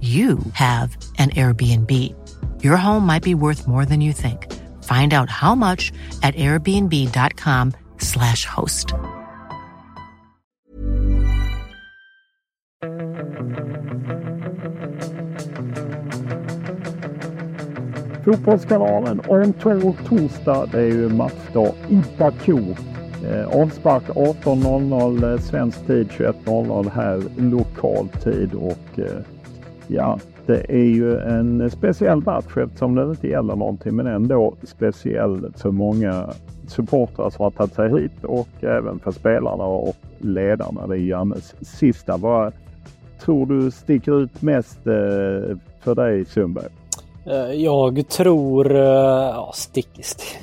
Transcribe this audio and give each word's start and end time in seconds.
you 0.00 0.38
have 0.54 0.96
an 1.18 1.30
Airbnb. 1.30 1.92
Your 2.62 2.78
home 2.78 3.04
might 3.04 3.22
be 3.22 3.34
worth 3.34 3.68
more 3.68 3.84
than 3.84 4.00
you 4.00 4.14
think. 4.14 4.50
Find 4.84 5.12
out 5.12 5.28
how 5.28 5.54
much 5.54 5.92
at 6.22 6.34
airbnb.com 6.34 7.72
slash 7.98 8.46
host. 8.46 8.94
Fotbollskanalen 18.24 19.20
om 19.28 19.52
två 19.52 19.94
torsdag. 20.08 20.66
Det 20.72 20.78
är 20.78 20.86
ju 20.86 21.08
matchdag 21.08 21.74
i 21.88 22.02
Baku. 22.18 22.74
Eh, 23.24 23.60
avspark 23.62 24.04
18.00 24.08 25.38
svensk 25.38 25.86
tid, 25.86 26.10
21.00 26.10 26.90
här 26.90 27.22
lokal 27.36 28.08
tid 28.08 28.54
och 28.54 28.98
eh, 28.98 29.39
Ja, 29.92 30.18
det 30.46 30.66
är 30.68 30.84
ju 30.84 31.18
en 31.18 31.70
speciell 31.70 32.20
match 32.20 32.56
eftersom 32.56 32.94
det 32.94 33.02
inte 33.02 33.28
gäller 33.28 33.56
någonting 33.56 33.96
men 33.96 34.06
ändå 34.06 34.54
speciell 34.62 35.52
för 35.56 35.70
många 35.70 36.30
supportrar 36.66 37.30
som 37.30 37.42
har 37.42 37.50
tagit 37.50 37.74
sig 37.74 38.00
hit 38.00 38.24
och 38.24 38.48
även 38.60 38.98
för 38.98 39.10
spelarna 39.10 39.64
och 39.64 39.96
ledarna. 40.18 40.86
Det 40.86 40.94
är 40.94 40.98
Jannes 40.98 41.54
sista. 41.60 42.16
Vad 42.16 42.52
tror 43.20 43.46
du 43.46 43.70
sticker 43.70 44.22
ut 44.22 44.42
mest 44.42 44.86
eh, 44.86 45.56
för 45.80 45.94
dig 45.94 46.24
Sundberg? 46.24 46.68
Eh, 47.26 47.52
jag 47.52 48.08
tror... 48.08 48.76
Eh, 48.76 48.82
ja, 48.82 49.50
stick, 49.54 49.88
stick. 50.00 50.38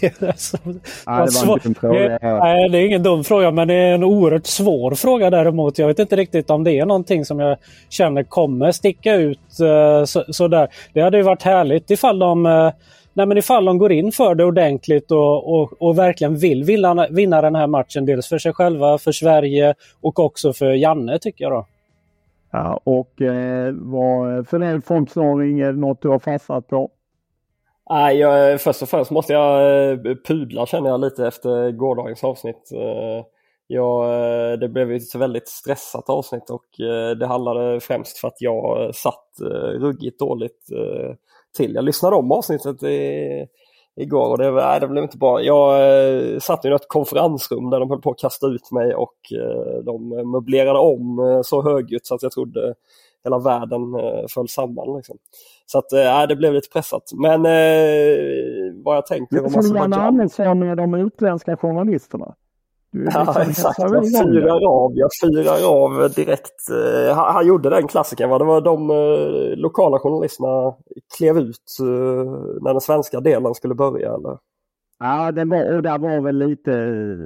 det, 0.00 0.20
nej, 0.20 1.26
det 1.26 1.46
var 1.46 1.54
inte 1.54 1.68
en 1.68 1.74
fråga. 1.74 2.18
Nej, 2.22 2.68
det 2.68 2.78
är 2.78 2.86
ingen 2.86 3.02
dum 3.02 3.24
fråga 3.24 3.50
men 3.50 3.68
det 3.68 3.74
är 3.74 3.94
en 3.94 4.04
oerhört 4.04 4.46
svår 4.46 4.94
fråga 4.94 5.30
däremot. 5.30 5.78
Jag 5.78 5.86
vet 5.86 5.98
inte 5.98 6.16
riktigt 6.16 6.50
om 6.50 6.64
det 6.64 6.78
är 6.78 6.86
någonting 6.86 7.24
som 7.24 7.40
jag 7.40 7.58
känner 7.88 8.22
kommer 8.22 8.72
sticka 8.72 9.14
ut 9.14 9.60
eh, 9.60 10.04
så, 10.04 10.24
sådär. 10.28 10.68
Det 10.92 11.00
hade 11.00 11.16
ju 11.16 11.22
varit 11.22 11.42
härligt 11.42 11.90
ifall 11.90 12.18
de 12.18 12.72
Nej, 13.12 13.26
men 13.26 13.38
ifall 13.38 13.64
de 13.64 13.78
går 13.78 13.92
in 13.92 14.12
för 14.12 14.34
det 14.34 14.44
ordentligt 14.44 15.10
och, 15.10 15.54
och, 15.54 15.82
och 15.82 15.98
verkligen 15.98 16.36
vill 16.36 16.64
vinna, 16.64 17.06
vinna 17.10 17.40
den 17.40 17.54
här 17.54 17.66
matchen. 17.66 18.06
Dels 18.06 18.28
för 18.28 18.38
sig 18.38 18.52
själva, 18.52 18.98
för 18.98 19.12
Sverige 19.12 19.74
och 20.00 20.18
också 20.18 20.52
för 20.52 20.72
Janne 20.72 21.18
tycker 21.18 21.44
jag. 21.44 21.52
då. 21.52 21.66
Ja, 22.52 22.80
och 22.84 23.22
eh, 23.22 23.74
vad 23.74 24.48
för 24.48 24.60
en 24.60 24.82
fondknorring, 24.82 25.60
är 25.60 25.72
det 25.72 25.80
något 25.80 26.02
du 26.02 26.08
har 26.08 26.18
fastnat 26.18 26.68
på? 26.68 26.90
Nej, 27.90 28.16
jag, 28.16 28.60
först 28.60 28.82
och 28.82 28.88
främst 28.88 29.10
måste 29.10 29.32
jag 29.32 29.90
eh, 29.90 30.14
pudla 30.28 30.66
känner 30.66 30.90
jag 30.90 31.00
lite 31.00 31.26
efter 31.26 31.70
gårdagens 31.70 32.24
avsnitt. 32.24 32.72
Eh, 32.74 33.24
jag, 33.66 34.04
eh, 34.04 34.58
det 34.58 34.68
blev 34.68 34.92
ett 34.92 35.14
väldigt 35.14 35.48
stressat 35.48 36.10
avsnitt 36.10 36.50
och 36.50 36.64
det 37.18 37.26
handlade 37.26 37.80
främst 37.80 38.18
för 38.18 38.28
att 38.28 38.40
jag 38.40 38.94
satt 38.94 39.26
ruggigt 39.80 40.18
dåligt 40.18 40.66
till. 41.56 41.74
Jag 41.74 41.84
lyssnade 41.84 42.16
om 42.16 42.32
avsnittet 42.32 42.76
igår 43.96 44.30
och 44.30 44.38
det, 44.38 44.50
nej, 44.50 44.80
det 44.80 44.88
blev 44.88 45.04
inte 45.04 45.18
bra. 45.18 45.42
Jag 45.42 45.74
eh, 46.34 46.38
satt 46.38 46.64
i 46.64 46.68
ett 46.68 46.88
konferensrum 46.88 47.70
där 47.70 47.80
de 47.80 47.90
höll 47.90 48.00
på 48.00 48.10
att 48.10 48.18
kasta 48.18 48.46
ut 48.46 48.72
mig 48.72 48.94
och 48.94 49.16
eh, 49.32 49.82
de 49.84 50.08
möblerade 50.30 50.78
om 50.78 51.18
eh, 51.18 51.42
så 51.42 51.62
högljutt 51.62 52.06
så 52.06 52.14
att 52.14 52.22
jag 52.22 52.32
trodde 52.32 52.74
hela 53.24 53.38
världen 53.38 53.94
eh, 53.94 54.26
föll 54.28 54.48
samman. 54.48 54.96
Liksom. 54.96 55.16
Så 55.66 55.78
att, 55.78 55.92
eh, 55.92 56.26
det 56.28 56.36
blev 56.36 56.54
lite 56.54 56.68
pressat. 56.72 57.02
Men 57.14 57.46
eh, 57.46 58.82
vad 58.84 58.96
jag 58.96 59.06
tänker... 59.06 59.48
Som 59.48 59.76
Jan 59.76 59.92
Andersson 59.92 60.58
med 60.58 60.76
de 60.76 60.94
utländska 60.94 61.56
journalisterna. 61.56 62.34
Ja, 62.92 63.42
exakt. 63.42 63.78
Jag 63.78 64.08
fyrar 64.08 64.68
av, 64.68 64.92
jag 64.94 65.10
fyrar 65.22 65.68
av 65.68 66.10
direkt. 66.10 66.70
Uh, 66.70 67.14
han, 67.14 67.34
han, 67.34 67.46
gjorde 67.46 67.70
den 67.70 67.88
klassikern. 67.88 68.30
Va? 68.30 68.38
Det 68.38 68.44
var 68.44 68.60
de 68.60 68.90
uh, 68.90 69.56
lokala 69.56 69.98
journalisterna 69.98 70.74
klev 71.18 71.38
ut 71.38 71.76
uh, 71.82 71.86
när 72.60 72.72
den 72.72 72.80
svenska 72.80 73.20
delen 73.20 73.54
skulle 73.54 73.74
börja. 73.74 74.14
Eller? 74.14 74.38
Ja, 74.98 75.32
det 75.32 75.44
var, 75.44 75.76
och 75.76 75.82
där 75.82 75.98
var 75.98 76.20
väl 76.20 76.36
lite 76.38 76.72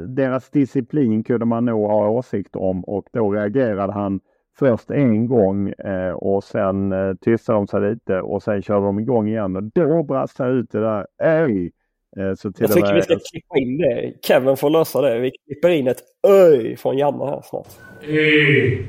deras 0.06 0.50
disciplin 0.50 1.24
kunde 1.24 1.46
man 1.46 1.64
nog 1.64 1.90
ha 1.90 2.08
åsikt 2.08 2.56
om 2.56 2.84
och 2.84 3.04
då 3.12 3.30
reagerade 3.30 3.92
han 3.92 4.20
först 4.58 4.90
en 4.90 5.28
gång 5.28 5.68
eh, 5.68 6.12
och 6.12 6.44
sen 6.44 6.92
eh, 6.92 7.14
tystade 7.14 7.58
de 7.58 7.66
sig 7.66 7.80
lite 7.80 8.20
och 8.20 8.42
sen 8.42 8.62
körde 8.62 8.86
de 8.86 8.98
igång 8.98 9.28
igen 9.28 9.56
och 9.56 9.62
då 9.62 10.02
brast 10.02 10.38
han 10.38 10.48
ut 10.48 10.70
det 10.70 10.80
där. 10.80 11.06
Ej! 11.22 11.72
Eh, 12.16 12.34
så 12.34 12.52
jag 12.58 12.72
tycker 12.72 12.94
vi 12.94 13.02
ska 13.02 13.18
klippa 13.32 13.58
in 13.58 13.78
det. 13.78 14.12
Kevin 14.22 14.56
får 14.56 14.70
lösa 14.70 15.00
det. 15.00 15.18
Vi 15.18 15.30
klipper 15.46 15.68
in 15.68 15.88
ett 15.88 16.02
öj 16.28 16.76
från 16.76 16.98
Janne 16.98 17.24
här 17.24 17.40
snart. 17.44 17.68
Mm. 18.02 18.84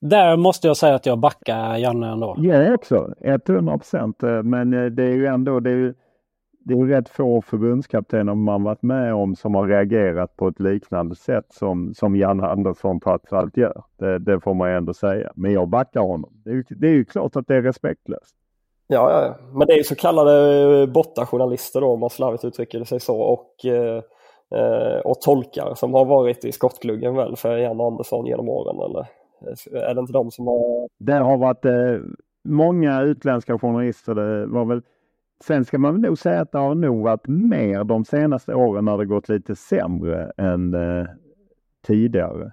Där 0.00 0.36
måste 0.36 0.66
jag 0.66 0.76
säga 0.76 0.94
att 0.94 1.06
jag 1.06 1.18
backar 1.18 1.76
Janne 1.76 2.12
ändå. 2.12 2.36
Jag 2.38 2.74
också, 2.74 3.14
100 3.20 3.78
procent. 3.78 4.22
Eh, 4.22 4.42
men 4.42 4.74
eh, 4.74 4.84
det 4.84 5.02
är 5.02 5.12
ju 5.12 5.26
ändå 5.26 5.60
det 5.60 5.70
är, 5.70 5.94
det 6.64 6.74
är 6.74 6.86
rätt 6.86 7.08
få 7.08 7.42
förbundskaptener 7.42 8.34
man 8.34 8.62
varit 8.62 8.82
med 8.82 9.14
om 9.14 9.36
som 9.36 9.54
har 9.54 9.68
reagerat 9.68 10.36
på 10.36 10.48
ett 10.48 10.60
liknande 10.60 11.14
sätt 11.14 11.46
som, 11.50 11.94
som 11.94 12.16
Janne 12.16 12.46
Andersson 12.46 13.00
trots 13.00 13.32
allt 13.32 13.56
gör. 13.56 13.84
Det, 13.98 14.18
det 14.18 14.40
får 14.40 14.54
man 14.54 14.70
ändå 14.70 14.94
säga. 14.94 15.32
Men 15.34 15.52
jag 15.52 15.68
backar 15.68 16.00
honom. 16.00 16.32
Det 16.44 16.50
är, 16.50 16.64
det 16.68 16.88
är 16.88 16.92
ju 16.92 17.04
klart 17.04 17.36
att 17.36 17.46
det 17.46 17.54
är 17.54 17.62
respektlöst. 17.62 18.36
Ja, 18.92 19.10
ja, 19.10 19.36
men 19.52 19.66
det 19.66 19.72
är 19.72 19.76
ju 19.76 19.84
så 19.84 19.94
kallade 19.94 20.60
eh, 20.80 20.86
bottajournalister 20.86 21.80
då 21.80 21.86
om 21.86 22.00
man 22.00 22.10
slarvigt 22.10 22.44
uttrycker 22.44 22.84
sig 22.84 23.00
så 23.00 23.20
och, 23.20 23.64
eh, 23.64 24.02
eh, 24.54 24.98
och 25.04 25.20
tolkar 25.20 25.74
som 25.74 25.94
har 25.94 26.04
varit 26.04 26.44
i 26.44 26.52
skottgluggen 26.52 27.14
väl 27.14 27.36
för 27.36 27.56
Jan 27.56 27.80
Andersson 27.80 28.26
genom 28.26 28.48
åren 28.48 28.76
eller 28.76 29.00
eh, 29.00 29.90
är 29.90 29.94
det 29.94 30.00
inte 30.00 30.12
de 30.12 30.30
som 30.30 30.46
har? 30.46 30.88
Det 30.98 31.12
har 31.12 31.36
varit 31.36 31.64
eh, 31.64 31.98
många 32.44 33.02
utländska 33.02 33.58
journalister. 33.58 34.14
Det 34.14 34.46
var 34.46 34.64
väl 34.64 34.82
Sen 35.44 35.64
ska 35.64 35.78
man 35.78 36.00
nog 36.00 36.18
säga 36.18 36.40
att 36.40 36.52
det 36.52 36.58
har 36.58 36.74
nog 36.74 37.02
varit 37.02 37.28
mer 37.28 37.84
de 37.84 38.04
senaste 38.04 38.54
åren 38.54 38.84
när 38.84 38.98
det 38.98 39.06
gått 39.06 39.28
lite 39.28 39.56
sämre 39.56 40.32
än 40.36 40.74
eh, 40.74 41.06
tidigare. 41.86 42.52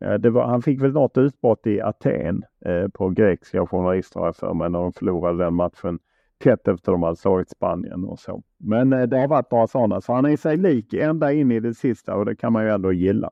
Eh, 0.00 0.32
var, 0.32 0.46
han 0.46 0.62
fick 0.62 0.82
väl 0.82 0.92
något 0.92 1.18
utbrott 1.18 1.66
i 1.66 1.80
Aten 1.80 2.42
eh, 2.64 2.88
på 2.88 3.08
grekiska 3.08 3.66
journalister 3.66 4.20
har 4.20 4.26
jag 4.26 4.36
för 4.36 4.54
mig 4.54 4.70
när 4.70 4.78
de 4.78 4.92
förlorade 4.92 5.44
den 5.44 5.54
matchen 5.54 5.98
tätt 6.44 6.68
efter 6.68 6.92
de 6.92 7.02
hade 7.02 7.16
slagit 7.16 7.50
Spanien 7.50 8.04
och 8.04 8.18
så. 8.18 8.42
Men 8.58 8.92
eh, 8.92 9.02
det 9.02 9.18
har 9.18 9.28
varit 9.28 9.50
några 9.50 9.66
sådana 9.66 10.00
så 10.00 10.12
han 10.12 10.24
är 10.24 10.36
sig 10.36 10.56
lik 10.56 10.92
ända 10.92 11.32
in 11.32 11.52
i 11.52 11.60
det 11.60 11.74
sista 11.74 12.14
och 12.14 12.24
det 12.24 12.36
kan 12.36 12.52
man 12.52 12.64
ju 12.64 12.70
ändå 12.70 12.92
gilla. 12.92 13.30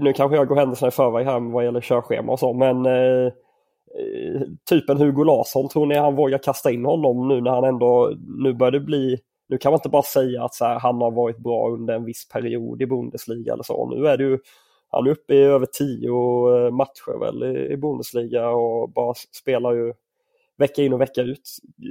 Nu 0.00 0.12
kanske 0.12 0.36
jag 0.36 0.48
går 0.48 0.56
händelserna 0.56 0.88
i 0.88 0.90
förväg 0.90 1.26
här 1.26 1.52
vad 1.52 1.64
gäller 1.64 1.80
körschema 1.80 2.32
och 2.32 2.38
så 2.38 2.52
men 2.52 2.86
eh, 2.86 3.26
eh, 3.26 4.40
typen 4.70 4.96
Hugo 4.96 5.24
Larsson, 5.24 5.68
tror 5.68 5.86
ni 5.86 5.94
han 5.94 6.16
vågar 6.16 6.38
kasta 6.38 6.70
in 6.70 6.84
honom 6.84 7.28
nu 7.28 7.40
när 7.40 7.50
han 7.50 7.64
ändå, 7.64 8.12
nu 8.38 8.54
börjar 8.54 8.72
det 8.72 8.80
bli, 8.80 9.18
nu 9.48 9.58
kan 9.58 9.72
man 9.72 9.78
inte 9.78 9.88
bara 9.88 10.02
säga 10.02 10.44
att 10.44 10.54
så 10.54 10.64
här, 10.64 10.78
han 10.78 11.00
har 11.00 11.10
varit 11.10 11.38
bra 11.38 11.70
under 11.70 11.94
en 11.94 12.04
viss 12.04 12.28
period 12.28 12.82
i 12.82 12.86
Bundesliga 12.86 13.52
eller 13.52 13.62
så. 13.62 13.94
Nu 13.94 14.06
är 14.06 14.16
det 14.16 14.24
ju, 14.24 14.38
han 14.90 15.06
är 15.06 15.10
uppe 15.10 15.34
i 15.34 15.42
över 15.42 15.66
tio 15.66 16.08
eh, 16.08 16.72
matcher 16.72 17.18
väl 17.18 17.56
i, 17.72 17.76
Bundesliga 17.76 18.48
och 18.48 18.90
bara 18.90 19.14
spelar 19.14 19.72
ju 19.72 19.92
vecka 20.58 20.82
in 20.82 20.92
och 20.92 21.00
vecka 21.00 21.22
ut. 21.22 21.48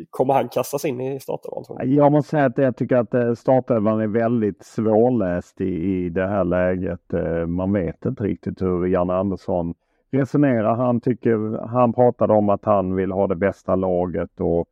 Kommer 0.10 0.34
han 0.34 0.50
kastas 0.50 0.86
in 0.86 1.02
i 1.02 1.20
startelvan? 1.20 1.96
Jag 1.96 2.12
måste 2.12 2.30
säga 2.30 2.46
att 2.46 2.58
jag 2.58 2.76
tycker 2.76 2.96
att 2.96 3.14
eh, 3.14 3.34
startelvan 3.34 4.02
är 4.02 4.08
väldigt 4.08 4.66
svårläst 4.66 5.62
i, 5.62 5.66
i 5.66 6.10
det 6.10 6.28
här 6.28 6.44
läget. 6.44 7.14
Eh, 7.14 7.46
man 7.46 7.74
vet 7.74 8.06
inte 8.06 8.24
riktigt 8.24 8.62
hur 8.62 8.88
Janne 8.88 9.14
Andersson 9.14 9.74
resonerar. 10.12 10.76
Han, 10.76 11.02
tycker, 11.02 11.68
han 11.68 11.94
pratade 11.94 12.34
om 12.34 12.50
att 12.50 12.66
han 12.66 12.96
vill 12.96 13.12
ha 13.12 13.28
det 13.28 13.36
bästa 13.36 13.76
laget 13.76 14.40
och 14.40 14.68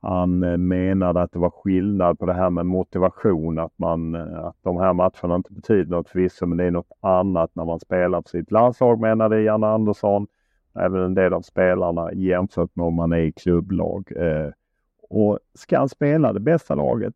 han 0.00 0.42
eh, 0.42 0.56
menade 0.56 1.22
att 1.22 1.32
det 1.32 1.38
var 1.38 1.50
skillnad 1.50 2.18
på 2.18 2.26
det 2.26 2.32
här 2.32 2.50
med 2.50 2.66
motivation, 2.66 3.58
att, 3.58 3.72
man, 3.76 4.14
eh, 4.14 4.44
att 4.44 4.56
de 4.62 4.76
här 4.76 4.92
matcherna 4.92 5.34
inte 5.34 5.52
betyder 5.52 5.90
något 5.90 6.08
förvisso, 6.08 6.46
men 6.46 6.58
det 6.58 6.64
är 6.64 6.70
något 6.70 6.92
annat 7.00 7.50
när 7.54 7.64
man 7.64 7.80
spelar 7.80 8.20
på 8.20 8.28
sitt 8.28 8.50
landslag 8.50 9.00
menade 9.00 9.42
Janne 9.42 9.66
Andersson 9.66 10.26
även 10.74 11.02
en 11.02 11.14
del 11.14 11.34
av 11.34 11.42
spelarna 11.42 12.12
jämfört 12.12 12.76
med 12.76 12.86
om 12.86 12.94
man 12.94 13.12
är 13.12 13.18
i 13.18 13.32
klubblag. 13.32 14.12
Eh, 14.16 14.50
och 15.10 15.38
ska 15.54 15.78
han 15.78 15.88
spela 15.88 16.32
det 16.32 16.40
bästa 16.40 16.74
laget? 16.74 17.14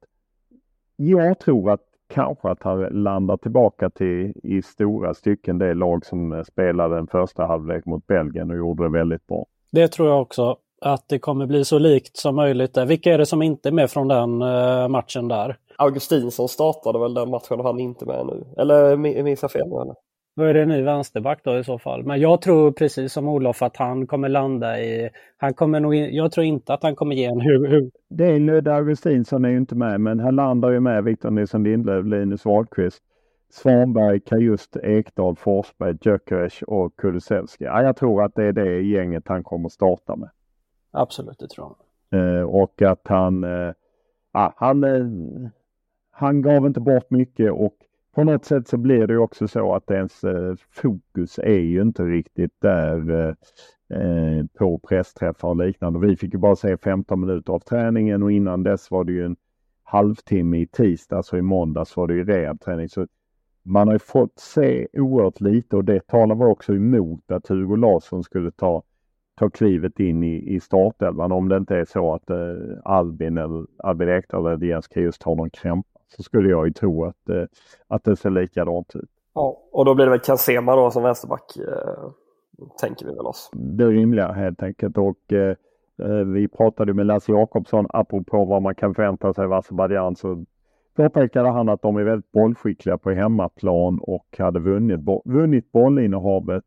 Jag 0.96 1.38
tror 1.38 1.70
att 1.70 1.80
kanske 2.08 2.48
att 2.48 2.62
han 2.62 2.82
landar 2.82 3.36
tillbaka 3.36 3.90
till 3.90 4.32
i 4.42 4.62
stora 4.62 5.14
stycken 5.14 5.58
det 5.58 5.74
lag 5.74 6.06
som 6.06 6.44
spelade 6.46 6.94
den 6.94 7.06
första 7.06 7.46
halvlek 7.46 7.84
mot 7.84 8.06
Belgien 8.06 8.50
och 8.50 8.56
gjorde 8.56 8.82
det 8.82 8.88
väldigt 8.88 9.26
bra. 9.26 9.46
Det 9.70 9.88
tror 9.88 10.08
jag 10.08 10.22
också. 10.22 10.56
Att 10.84 11.08
det 11.08 11.18
kommer 11.18 11.46
bli 11.46 11.64
så 11.64 11.78
likt 11.78 12.16
som 12.16 12.36
möjligt. 12.36 12.76
Vilka 12.76 13.14
är 13.14 13.18
det 13.18 13.26
som 13.26 13.42
inte 13.42 13.68
är 13.68 13.72
med 13.72 13.90
från 13.90 14.08
den 14.08 14.42
uh, 14.42 14.88
matchen 14.88 15.28
där? 15.28 15.56
Augustinsson 15.76 16.48
startade 16.48 16.98
väl 16.98 17.14
den 17.14 17.30
matchen 17.30 17.60
och 17.60 17.64
han 17.64 17.80
är 17.80 17.84
inte 17.84 18.06
med 18.06 18.26
nu. 18.26 18.44
Eller 18.56 18.96
minns 18.96 19.42
jag 19.42 19.50
fel? 19.50 19.66
Eller? 19.66 19.94
Då 20.36 20.42
är 20.42 20.54
det 20.54 20.62
en 20.62 20.68
ny 20.68 20.82
vänsterback 20.82 21.40
då 21.44 21.58
i 21.58 21.64
så 21.64 21.78
fall. 21.78 22.04
Men 22.04 22.20
jag 22.20 22.40
tror 22.40 22.72
precis 22.72 23.12
som 23.12 23.28
Olof 23.28 23.62
att 23.62 23.76
han 23.76 24.06
kommer 24.06 24.28
landa 24.28 24.80
i... 24.80 25.10
Han 25.36 25.54
kommer 25.54 25.80
nog 25.80 25.94
in, 25.94 26.14
jag 26.14 26.32
tror 26.32 26.46
inte 26.46 26.74
att 26.74 26.82
han 26.82 26.96
kommer 26.96 27.14
ge 27.14 27.24
en 27.24 27.40
hur... 27.40 27.90
Det 28.10 28.24
är 28.24 28.40
Ludde 28.40 28.74
Augustinsson 28.74 29.44
är 29.44 29.48
ju 29.48 29.56
inte 29.56 29.74
med 29.74 30.00
men 30.00 30.20
han 30.20 30.36
landar 30.36 30.70
ju 30.70 30.80
med 30.80 31.04
Victor 31.04 31.30
Nilsson 31.30 31.64
Lindlöf, 31.64 32.06
Linus 32.06 32.44
Wahlqvist, 32.44 33.02
Svanberg, 33.50 34.20
Kajust, 34.20 34.76
Ekdal, 34.76 35.36
Forsberg, 35.36 35.96
Gyökeres 36.02 36.62
och 36.62 36.96
Kulusevski. 36.96 37.64
Ja, 37.64 37.82
jag 37.82 37.96
tror 37.96 38.24
att 38.24 38.34
det 38.34 38.44
är 38.44 38.52
det 38.52 38.80
gänget 38.80 39.22
han 39.26 39.44
kommer 39.44 39.68
starta 39.68 40.16
med. 40.16 40.28
Absolut, 40.92 41.38
det 41.38 41.48
tror 41.48 41.74
jag. 42.10 42.38
Eh, 42.38 42.42
och 42.42 42.82
att 42.82 43.08
han... 43.08 43.44
Eh, 43.44 43.72
ah, 44.32 44.52
han, 44.56 44.84
eh, 44.84 45.06
han 46.10 46.42
gav 46.42 46.66
inte 46.66 46.80
bort 46.80 47.10
mycket 47.10 47.52
och 47.52 47.74
på 48.14 48.24
något 48.24 48.44
sätt 48.44 48.68
så 48.68 48.76
blir 48.76 49.06
det 49.06 49.18
också 49.18 49.48
så 49.48 49.74
att 49.74 49.90
ens 49.90 50.24
eh, 50.24 50.54
fokus 50.70 51.38
är 51.38 51.60
ju 51.60 51.82
inte 51.82 52.02
riktigt 52.02 52.60
där 52.60 53.10
eh, 53.10 53.34
eh 53.98 54.44
på 54.58 54.78
pressträffar 54.78 55.48
och 55.48 55.56
liknande. 55.56 55.98
Vi 55.98 56.16
fick 56.16 56.32
ju 56.32 56.38
bara 56.38 56.56
se 56.56 56.76
15 56.76 57.20
minuter 57.20 57.52
av 57.52 57.58
träningen 57.58 58.22
och 58.22 58.32
innan 58.32 58.62
dess 58.62 58.90
var 58.90 59.04
det 59.04 59.12
ju 59.12 59.24
en 59.24 59.36
halvtimme 59.82 60.58
i 60.58 60.66
tisdags 60.66 61.12
alltså 61.12 61.36
och 61.36 61.38
i 61.38 61.42
måndags 61.42 61.96
var 61.96 62.06
det 62.06 62.14
ju 62.14 62.24
rehabträning. 62.24 62.88
Så 62.88 63.06
man 63.62 63.88
har 63.88 63.94
ju 63.94 63.98
fått 63.98 64.38
se 64.38 64.88
oerhört 64.92 65.40
lite 65.40 65.76
och 65.76 65.84
det 65.84 66.06
talar 66.06 66.34
väl 66.34 66.48
också 66.48 66.74
emot 66.74 67.30
att 67.30 67.48
Hugo 67.48 67.76
Larsson 67.76 68.24
skulle 68.24 68.50
ta, 68.50 68.82
ta 69.38 69.50
klivet 69.50 70.00
in 70.00 70.22
i, 70.22 70.54
i 70.54 70.60
startelvan 70.60 71.32
om 71.32 71.48
det 71.48 71.56
inte 71.56 71.76
är 71.76 71.84
så 71.84 72.14
att 72.14 72.30
eh, 72.30 72.36
Albin 72.84 73.38
eller 73.38 73.66
Albin 73.78 74.08
Ekdal 74.08 74.46
eller 74.46 74.66
Jens 74.66 74.88
just 74.96 75.22
har 75.22 75.36
någon 75.36 75.50
krämpa 75.50 75.88
så 76.16 76.22
skulle 76.22 76.48
jag 76.48 76.66
ju 76.66 76.72
tro 76.72 77.04
att, 77.04 77.28
eh, 77.28 77.44
att 77.88 78.04
det 78.04 78.16
ser 78.16 78.30
likadant 78.30 78.96
ut. 78.96 79.10
Ja, 79.34 79.62
och 79.72 79.84
då 79.84 79.94
blir 79.94 80.04
det 80.04 80.10
väl 80.10 80.20
Kansema 80.20 80.76
då 80.76 80.90
som 80.90 81.02
vänsterback, 81.02 81.56
eh, 81.56 82.10
tänker 82.80 83.06
vi 83.06 83.14
väl 83.14 83.26
oss. 83.26 83.50
Det 83.52 83.84
är 83.84 83.88
rimliga 83.88 84.32
helt 84.32 84.62
enkelt 84.62 84.98
och 84.98 85.32
eh, 85.32 85.56
eh, 86.02 86.24
vi 86.26 86.48
pratade 86.48 86.94
med 86.94 87.06
Lasse 87.06 87.32
Jakobsson 87.32 87.86
apropå 87.88 88.44
vad 88.44 88.62
man 88.62 88.74
kan 88.74 88.94
förvänta 88.94 89.34
sig 89.34 89.44
av 89.44 89.52
Azerbajdzjan 89.52 90.16
så 90.16 90.44
påpekade 90.96 91.48
han 91.48 91.68
att 91.68 91.82
de 91.82 91.96
är 91.96 92.02
väldigt 92.02 92.32
bollskickliga 92.32 92.98
på 92.98 93.10
hemmaplan 93.10 93.98
och 94.02 94.26
hade 94.38 94.60
vunnit, 94.60 95.00
vunnit 95.24 95.72
bollinnehavet 95.72 96.64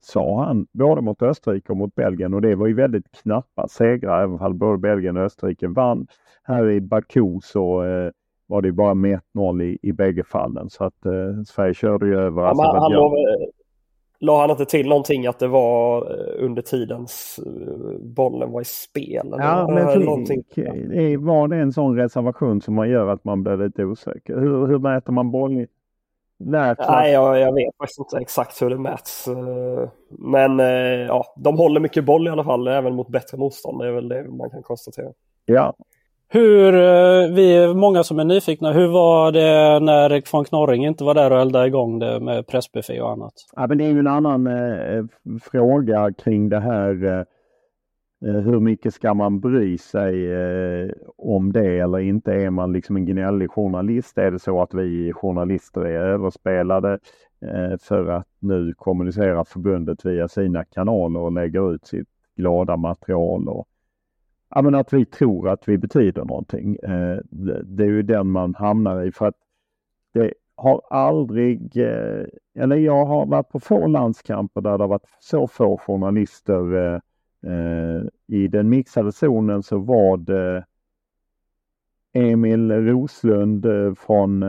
sa 0.00 0.44
han, 0.44 0.66
både 0.72 1.00
mot 1.00 1.22
Österrike 1.22 1.72
och 1.72 1.76
mot 1.76 1.94
Belgien 1.94 2.34
och 2.34 2.42
det 2.42 2.54
var 2.54 2.66
ju 2.66 2.74
väldigt 2.74 3.12
knappa 3.22 3.68
segrar 3.68 4.22
även 4.22 4.40
om 4.40 4.58
både 4.58 4.78
Belgien 4.78 5.16
och 5.16 5.22
Österrike 5.22 5.68
vann. 5.68 6.06
Här 6.42 6.70
i 6.70 6.80
Baku 6.80 7.40
så 7.42 7.84
eh, 7.84 8.10
var 8.46 8.62
det 8.62 8.72
bara 8.72 8.94
med 8.94 9.20
1-0 9.34 9.62
i, 9.62 9.78
i 9.82 9.92
bägge 9.92 10.24
fallen. 10.24 10.70
Så 10.70 10.84
att 10.84 11.06
eh, 11.06 11.42
Sverige 11.46 11.74
körde 11.74 12.06
ju 12.06 12.18
över 12.18 12.42
ja, 12.42 12.50
Azerbajdzjan. 12.50 12.92
Han 12.92 13.50
la 14.20 14.40
han 14.40 14.50
inte 14.50 14.64
till 14.64 14.88
någonting 14.88 15.26
att 15.26 15.38
det 15.38 15.48
var 15.48 15.96
eh, 15.98 16.44
under 16.44 16.62
tidens 16.62 17.40
eh, 17.46 17.98
bollen 18.00 18.52
var 18.52 18.60
i 18.60 18.64
spel? 18.64 19.26
Eller 19.26 19.38
ja, 19.38 19.68
men 19.68 19.86
för, 19.86 21.16
var 21.16 21.48
det 21.48 21.56
en 21.56 21.72
sån 21.72 21.96
reservation 21.96 22.60
som 22.60 22.74
man 22.74 22.88
gör 22.88 23.08
att 23.08 23.24
man 23.24 23.42
blir 23.42 23.56
lite 23.56 23.84
osäker? 23.84 24.38
Hur, 24.38 24.66
hur 24.66 24.78
mäter 24.78 25.12
man 25.12 25.30
boll? 25.30 25.66
Nej, 26.42 26.74
jag, 27.12 27.38
jag 27.38 27.54
vet 27.54 27.76
faktiskt 27.78 27.98
inte 27.98 28.18
exakt 28.18 28.62
hur 28.62 28.70
det 28.70 28.78
mäts. 28.78 29.28
Eh, 29.28 29.88
men 30.08 30.58
ja, 31.06 31.34
de 31.36 31.58
håller 31.58 31.80
mycket 31.80 32.04
boll 32.04 32.26
i 32.26 32.30
alla 32.30 32.44
fall, 32.44 32.68
även 32.68 32.94
mot 32.94 33.08
bättre 33.08 33.38
motstånd. 33.38 33.80
Det 33.80 33.88
är 33.88 33.92
väl 33.92 34.08
det 34.08 34.24
man 34.28 34.50
kan 34.50 34.62
konstatera. 34.62 35.08
Ja, 35.44 35.74
hur, 36.32 36.74
eh, 36.74 37.34
vi 37.34 37.56
är 37.56 37.74
många 37.74 38.04
som 38.04 38.18
är 38.18 38.24
nyfikna. 38.24 38.72
Hur 38.72 38.88
var 38.88 39.32
det 39.32 39.80
när 39.80 40.32
von 40.32 40.44
Knorring 40.44 40.86
inte 40.86 41.04
var 41.04 41.14
där 41.14 41.32
och 41.32 41.40
eldade 41.40 41.66
igång 41.66 41.98
det 41.98 42.20
med 42.20 42.46
pressbuffé 42.46 43.00
och 43.00 43.10
annat? 43.10 43.32
Ja, 43.56 43.66
men 43.66 43.78
det 43.78 43.84
är 43.84 43.88
ju 43.88 43.98
en 43.98 44.06
annan 44.06 44.46
eh, 44.46 45.04
fråga 45.42 46.12
kring 46.12 46.48
det 46.48 46.60
här. 46.60 47.26
Eh, 48.26 48.40
hur 48.40 48.60
mycket 48.60 48.94
ska 48.94 49.14
man 49.14 49.40
bry 49.40 49.78
sig 49.78 50.32
eh, 50.32 50.90
om 51.16 51.52
det 51.52 51.78
eller 51.78 51.98
inte? 51.98 52.32
Är 52.32 52.50
man 52.50 52.72
liksom 52.72 52.96
en 52.96 53.06
gnällig 53.06 53.50
journalist? 53.50 54.18
Är 54.18 54.30
det 54.30 54.38
så 54.38 54.62
att 54.62 54.74
vi 54.74 55.12
journalister 55.12 55.80
är 55.80 56.00
överspelade 56.00 56.98
eh, 57.40 57.78
för 57.80 58.06
att 58.06 58.26
nu 58.38 58.74
kommunicera 58.76 59.44
förbundet 59.44 60.04
via 60.04 60.28
sina 60.28 60.64
kanaler 60.64 61.20
och 61.20 61.32
lägga 61.32 61.60
ut 61.60 61.86
sitt 61.86 62.08
glada 62.36 62.76
material 62.76 63.48
och 63.48 63.68
ja, 64.50 64.62
men 64.62 64.74
att 64.74 64.92
vi 64.92 65.04
tror 65.04 65.48
att 65.48 65.68
vi 65.68 65.78
betyder 65.78 66.24
någonting. 66.24 66.76
Det 67.62 67.84
är 67.84 67.88
ju 67.88 68.02
den 68.02 68.30
man 68.30 68.54
hamnar 68.54 69.02
i 69.02 69.12
för 69.12 69.26
att 69.26 69.34
det 70.12 70.32
har 70.56 70.82
aldrig, 70.90 71.76
eller 72.54 72.76
jag 72.76 73.04
har 73.04 73.26
varit 73.26 73.48
på 73.48 73.60
få 73.60 73.86
landskamper 73.86 74.60
där 74.60 74.78
det 74.78 74.84
har 74.84 74.88
varit 74.88 75.08
så 75.20 75.48
få 75.48 75.78
journalister. 75.78 77.00
Eh, 77.46 78.02
I 78.26 78.48
den 78.48 78.68
mixade 78.68 79.12
zonen 79.12 79.62
så 79.62 79.78
var 79.78 80.16
det 80.16 80.64
Emil 82.12 82.72
Roslund 82.72 83.66
från 83.98 84.44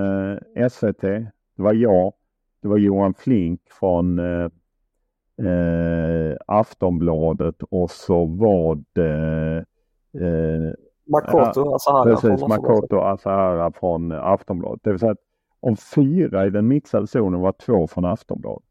SVT. 0.69 1.01
Det 1.01 1.63
var 1.63 1.73
jag. 1.73 2.13
Det 2.61 2.67
var 2.67 2.77
Johan 2.77 3.13
Flink 3.13 3.61
från 3.79 4.19
Aftonbladet 6.47 7.63
och 7.69 7.91
så 7.91 8.25
var 8.25 8.83
det 8.93 9.65
Eh, 10.13 10.73
Makoto 11.07 11.75
Asahara. 11.75 12.03
Precis, 12.03 12.47
Makoto 12.47 12.99
Asahara 12.99 13.71
från 13.71 14.11
Aftonbladet. 14.11 14.83
Det 14.83 14.89
vill 14.89 14.99
säga 14.99 15.11
att 15.11 15.17
om 15.59 15.77
fyra 15.77 16.45
i 16.45 16.49
den 16.49 16.67
mixade 16.67 17.07
zonen 17.07 17.39
var 17.39 17.51
två 17.51 17.87
från 17.87 18.05
Aftonbladet. 18.05 18.67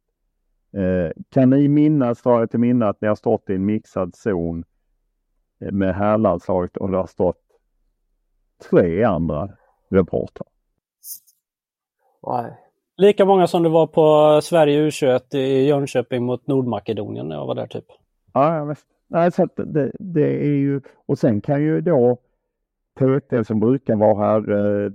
Eh, 0.73 1.13
kan 1.29 1.51
ni 1.51 1.69
minnas, 1.69 2.23
dra 2.23 2.43
er 2.43 2.47
till 2.47 2.61
minne 2.61 2.87
att 2.87 3.01
ni 3.01 3.09
har 3.09 3.15
stått 3.15 3.51
i 3.51 3.55
en 3.55 3.65
mixad 3.65 4.15
zon 4.15 4.65
eh, 5.61 5.73
med 5.73 5.95
herrlandslaget 5.95 6.77
och 6.77 6.91
det 6.91 6.97
har 6.97 7.07
stått 7.07 7.43
tre 8.71 9.05
andra 9.05 9.49
reportrar? 9.89 10.49
Nej. 12.27 12.53
Lika 12.97 13.25
många 13.25 13.47
som 13.47 13.63
det 13.63 13.69
var 13.69 13.87
på 13.87 14.41
Sverige 14.43 14.89
U21 14.89 15.37
i 15.37 15.67
Jönköping 15.67 16.25
mot 16.25 16.47
Nordmakedonien 16.47 17.29
när 17.29 17.37
jag 17.37 17.47
var 17.47 17.55
där 17.55 17.67
typ. 17.67 17.85
Ja, 18.33 18.65
visst. 18.65 18.87
Nej, 19.07 19.33
så 19.33 19.43
att 19.43 19.57
det, 19.57 19.93
det, 19.99 20.45
är 20.47 20.55
ju, 20.55 20.81
och 21.07 21.19
sen 21.19 21.41
kan 21.41 21.63
ju 21.63 21.81
då 21.81 22.19
TT 22.99 23.45
som 23.45 23.61
brukar 23.61 23.97
vara 23.97 24.27
här 24.27 24.51
eh, 24.51 24.93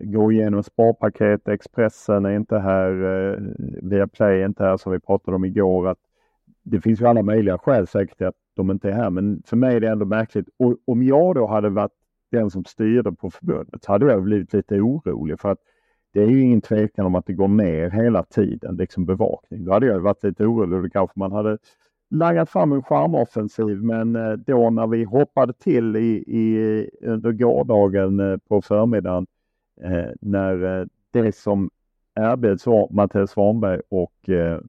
gå 0.00 0.32
igenom 0.32 0.62
sparpaket, 0.62 1.48
Expressen 1.48 2.24
är 2.24 2.36
inte 2.36 2.58
här, 2.58 2.90
eh, 2.90 3.38
Viaplay 3.82 4.40
är 4.40 4.46
inte 4.46 4.64
här 4.64 4.76
som 4.76 4.92
vi 4.92 5.00
pratade 5.00 5.34
om 5.34 5.44
igår. 5.44 5.88
Att 5.88 5.98
det 6.62 6.80
finns 6.80 7.00
ju 7.00 7.06
alla 7.06 7.22
möjliga 7.22 7.58
skäl 7.58 7.86
säkert 7.86 8.22
att 8.22 8.34
de 8.56 8.70
inte 8.70 8.88
är 8.88 8.92
här 8.92 9.10
men 9.10 9.42
för 9.46 9.56
mig 9.56 9.76
är 9.76 9.80
det 9.80 9.88
ändå 9.88 10.04
märkligt. 10.06 10.48
Och 10.58 10.76
om 10.86 11.02
jag 11.02 11.34
då 11.34 11.46
hade 11.46 11.68
varit 11.68 11.92
den 12.30 12.50
som 12.50 12.64
styrde 12.64 13.12
på 13.12 13.30
förbundet 13.30 13.84
så 13.84 13.92
hade 13.92 14.06
jag 14.06 14.22
blivit 14.22 14.52
lite 14.52 14.80
orolig 14.80 15.40
för 15.40 15.52
att 15.52 15.58
det 16.12 16.22
är 16.22 16.26
ju 16.26 16.40
ingen 16.40 16.60
tvekan 16.60 17.06
om 17.06 17.14
att 17.14 17.26
det 17.26 17.32
går 17.32 17.48
ner 17.48 17.90
hela 17.90 18.22
tiden, 18.22 18.76
liksom 18.76 19.06
bevakning. 19.06 19.64
Då 19.64 19.72
hade 19.72 19.86
jag 19.86 20.00
varit 20.00 20.24
lite 20.24 20.44
orolig 20.46 20.76
och 20.76 20.82
då 20.82 20.88
kanske 20.88 21.18
man 21.18 21.32
hade 21.32 21.58
laggat 22.10 22.50
fram 22.50 22.72
en 22.72 22.82
charmoffensiv 22.82 23.82
men 23.82 24.16
eh, 24.16 24.32
då 24.32 24.70
när 24.70 24.86
vi 24.86 25.04
hoppade 25.04 25.52
till 25.52 25.96
i, 25.96 26.24
i, 26.26 26.90
under 27.02 27.32
gårdagen 27.32 28.20
eh, 28.20 28.36
på 28.48 28.62
förmiddagen 28.62 29.26
Eh, 29.80 30.10
när 30.20 30.80
eh, 30.80 30.86
det 31.10 31.36
som 31.36 31.70
erbjöds 32.14 32.66
var 32.66 32.88
Mattias 32.90 33.30
Svanberg 33.30 33.80
och 33.88 34.28
eh, 34.28 34.60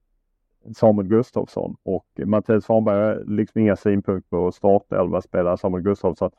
Samuel 0.76 1.08
Gustafsson 1.08 1.76
och 1.84 2.06
Mattias 2.26 2.66
Svanberg 2.66 2.98
har 2.98 3.24
liksom 3.28 3.62
inga 3.62 3.76
synpunkter 3.76 4.30
på 4.30 4.52
startelva 4.52 5.22
spelare. 5.22 5.58
Samuel 5.58 5.84
Gustafsson 5.84 6.32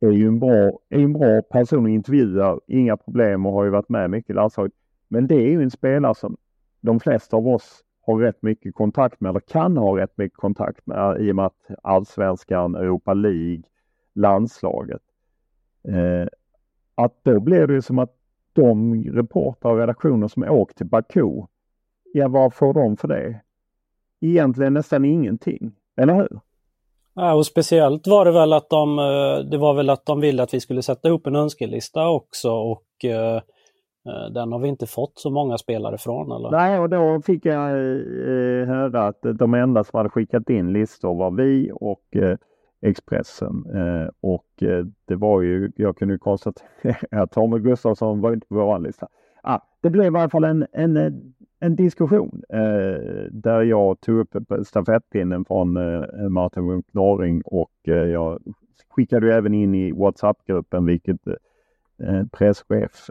är 0.00 0.10
ju 0.10 0.26
en 0.26 0.38
bra, 0.38 0.78
är 0.88 0.98
en 0.98 1.12
bra 1.12 1.42
person 1.42 1.84
att 1.84 1.90
intervjua, 1.90 2.58
inga 2.66 2.96
problem 2.96 3.46
och 3.46 3.52
har 3.52 3.64
ju 3.64 3.70
varit 3.70 3.88
med 3.88 4.10
mycket 4.10 4.30
i 4.30 4.32
landslaget. 4.32 4.72
Men 5.08 5.26
det 5.26 5.34
är 5.34 5.50
ju 5.50 5.62
en 5.62 5.70
spelare 5.70 6.14
som 6.14 6.36
de 6.80 7.00
flesta 7.00 7.36
av 7.36 7.48
oss 7.48 7.84
har 8.06 8.18
rätt 8.18 8.42
mycket 8.42 8.74
kontakt 8.74 9.20
med 9.20 9.30
eller 9.30 9.40
kan 9.40 9.76
ha 9.76 9.98
rätt 9.98 10.18
mycket 10.18 10.38
kontakt 10.38 10.86
med 10.86 11.20
i 11.20 11.32
och 11.32 11.36
med 11.36 11.46
att 11.46 11.70
allsvenskan, 11.82 12.74
Europa 12.74 13.14
League, 13.14 13.62
landslaget. 14.14 15.02
Eh, 15.88 16.28
att 16.94 17.18
då 17.22 17.40
blir 17.40 17.66
det 17.66 17.82
som 17.82 17.98
att 17.98 18.14
de 18.52 19.04
reportrar 19.04 19.72
och 19.72 19.78
redaktioner 19.78 20.28
som 20.28 20.42
åkt 20.42 20.76
till 20.76 20.86
Baku, 20.86 21.42
ja 22.12 22.28
vad 22.28 22.54
får 22.54 22.74
de 22.74 22.96
för 22.96 23.08
det? 23.08 23.40
Egentligen 24.20 24.74
nästan 24.74 25.04
ingenting, 25.04 25.72
eller 25.96 26.14
hur? 26.14 26.40
Ja, 27.14 27.34
och 27.34 27.46
speciellt 27.46 28.06
var 28.06 28.24
det 28.24 28.32
väl 28.32 28.52
att 28.52 28.70
de, 28.70 28.98
eh, 28.98 29.50
det 29.50 29.58
var 29.58 29.74
väl 29.74 29.90
att 29.90 30.06
de 30.06 30.20
ville 30.20 30.42
att 30.42 30.54
vi 30.54 30.60
skulle 30.60 30.82
sätta 30.82 31.08
upp 31.08 31.26
en 31.26 31.36
önskelista 31.36 32.08
också 32.08 32.50
och 32.50 33.04
eh, 33.04 33.42
Eh, 34.06 34.32
den 34.32 34.52
har 34.52 34.58
vi 34.58 34.68
inte 34.68 34.86
fått 34.86 35.18
så 35.18 35.30
många 35.30 35.58
spelare 35.58 35.98
från 35.98 36.32
eller? 36.32 36.50
Nej 36.50 36.78
och 36.78 36.88
då 36.88 37.20
fick 37.26 37.46
jag 37.46 37.70
höra 38.66 39.06
att 39.06 39.22
de 39.34 39.54
enda 39.54 39.84
som 39.84 39.96
hade 39.96 40.08
skickat 40.08 40.50
in 40.50 40.72
listor 40.72 41.14
var 41.14 41.30
vi 41.30 41.70
och 41.74 42.16
Expressen. 42.82 43.66
Eh, 43.74 44.08
och 44.20 44.62
eh, 44.62 44.84
det 45.04 45.16
var 45.16 45.42
ju, 45.42 45.72
jag 45.76 45.96
kunde 45.96 46.18
konstatera 46.18 46.96
att 47.22 47.30
Tommy 47.32 47.58
Gustafsson 47.58 48.20
var 48.20 48.32
inte 48.32 48.46
på 48.46 48.54
vår 48.54 48.78
lista. 48.78 49.08
Ah, 49.42 49.60
det 49.80 49.90
blev 49.90 50.14
i 50.14 50.18
alla 50.18 50.28
fall 50.28 50.44
en, 50.44 50.66
en, 50.72 50.96
eh, 50.96 51.12
en 51.60 51.76
diskussion 51.76 52.42
eh, 52.48 53.28
där 53.30 53.62
jag 53.62 54.00
tog 54.00 54.18
upp 54.18 54.36
stafettpinnen 54.66 55.44
från 55.44 55.76
eh, 55.76 56.28
Martin 56.28 56.64
Munk 56.64 56.86
Norring 56.92 57.42
och 57.44 57.72
eh, 57.84 57.94
jag 57.94 58.42
skickade 58.88 59.34
även 59.34 59.54
in 59.54 59.74
i 59.74 59.92
WhatsApp-gruppen 59.92 60.86
vilket 60.86 61.20
presschef 62.32 63.10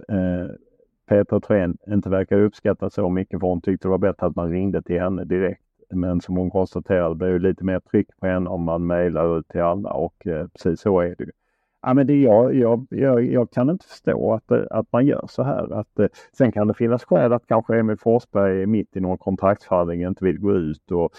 Petra 1.08 1.40
Thorén 1.40 1.78
inte 1.88 2.10
verkar 2.10 2.42
uppskatta 2.42 2.90
så 2.90 3.10
mycket 3.10 3.40
för 3.40 3.48
hon 3.48 3.62
tyckte 3.62 3.88
det 3.88 3.90
var 3.90 3.98
bättre 3.98 4.28
att 4.28 4.36
man 4.36 4.52
ringde 4.52 4.82
till 4.82 5.00
henne 5.00 5.24
direkt. 5.24 5.64
Men 5.92 6.22
som 6.22 6.38
hon 6.38 6.50
konstaterade 6.50 7.16
blir 7.16 7.30
det 7.30 7.40
lite 7.40 7.64
mer 7.64 7.80
tryck 7.80 8.08
på 8.20 8.28
henne 8.28 8.50
om 8.50 8.64
man 8.64 8.88
mejlar 8.88 9.40
ut 9.40 9.48
till 9.48 9.62
alla 9.62 9.90
och 9.90 10.28
eh, 10.28 10.48
precis 10.48 10.82
så 10.82 11.00
är 11.00 11.16
det 11.18 11.24
ju. 11.24 11.32
Ja, 11.82 11.94
men 11.94 12.08
det, 12.08 12.22
jag, 12.22 12.56
jag, 12.56 12.88
jag, 12.90 13.26
jag 13.26 13.52
kan 13.52 13.70
inte 13.70 13.86
förstå 13.88 14.34
att, 14.34 14.52
eh, 14.52 14.64
att 14.70 14.92
man 14.92 15.06
gör 15.06 15.26
så 15.30 15.44
här. 15.44 15.74
Att, 15.80 16.00
eh, 16.00 16.08
sen 16.38 16.52
kan 16.52 16.68
det 16.68 16.74
finnas 16.74 17.04
skäl 17.04 17.34
att 17.34 17.48
kanske 17.48 17.80
Emil 17.80 17.98
Forsberg 17.98 18.62
är 18.62 18.66
mitt 18.66 18.96
i 18.96 19.00
någon 19.00 19.18
kontraktsförhandling 19.18 20.02
inte 20.02 20.26
vill 20.26 20.40
gå 20.40 20.54
ut. 20.54 20.92
Och, 20.92 21.12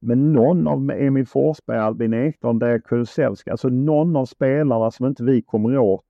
men 0.00 0.32
någon 0.32 0.66
av 0.66 0.90
Emil 0.90 1.26
Forsberg, 1.26 1.78
Albin 1.78 2.14
Ekdal, 2.14 2.58
Derek 2.58 2.84
Kulusevski, 2.84 3.50
alltså 3.50 3.68
någon 3.68 4.16
av 4.16 4.24
spelarna 4.26 4.90
som 4.90 5.06
inte 5.06 5.24
vi 5.24 5.42
kommer 5.42 5.78
åt 5.78 6.04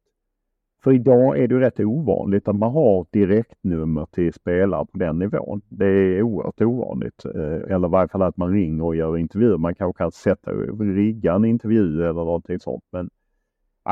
för 0.85 0.93
idag 0.93 1.39
är 1.39 1.49
det 1.49 1.61
rätt 1.61 1.81
ovanligt 1.81 2.49
att 2.49 2.57
man 2.57 2.73
har 2.73 3.07
direktnummer 3.11 4.07
till 4.07 4.33
spelare 4.33 4.87
på 4.87 4.99
den 4.99 5.19
nivån. 5.19 5.61
Det 5.69 5.87
är 5.87 6.23
oerhört 6.23 6.61
ovanligt. 6.61 7.25
Eh, 7.25 7.75
eller 7.75 7.89
i 7.89 7.91
varje 7.91 8.09
fall 8.09 8.23
att 8.23 8.37
man 8.37 8.53
ringer 8.53 8.85
och 8.85 8.97
gör 8.97 9.19
intervjuer. 9.19 9.59
Man 9.59 9.75
kanske 9.75 9.99
kan 9.99 10.13
sätta, 10.13 10.51
rigga 10.51 11.35
en 11.35 11.45
intervju 11.45 12.03
eller 12.03 12.13
någonting 12.13 12.59
sånt. 12.59 12.85
Men 12.93 13.11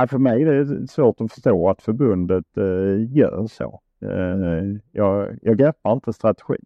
för 0.09 0.19
mig 0.19 0.43
är 0.43 0.47
det 0.47 0.89
svårt 0.89 1.21
att 1.21 1.33
förstå 1.33 1.69
att 1.69 1.83
förbundet 1.83 2.57
eh, 2.57 3.17
gör 3.17 3.47
så. 3.47 3.81
Eh, 4.03 4.81
jag, 4.93 5.39
jag 5.43 5.59
greppar 5.59 5.93
inte 5.93 6.13
strategin. 6.13 6.65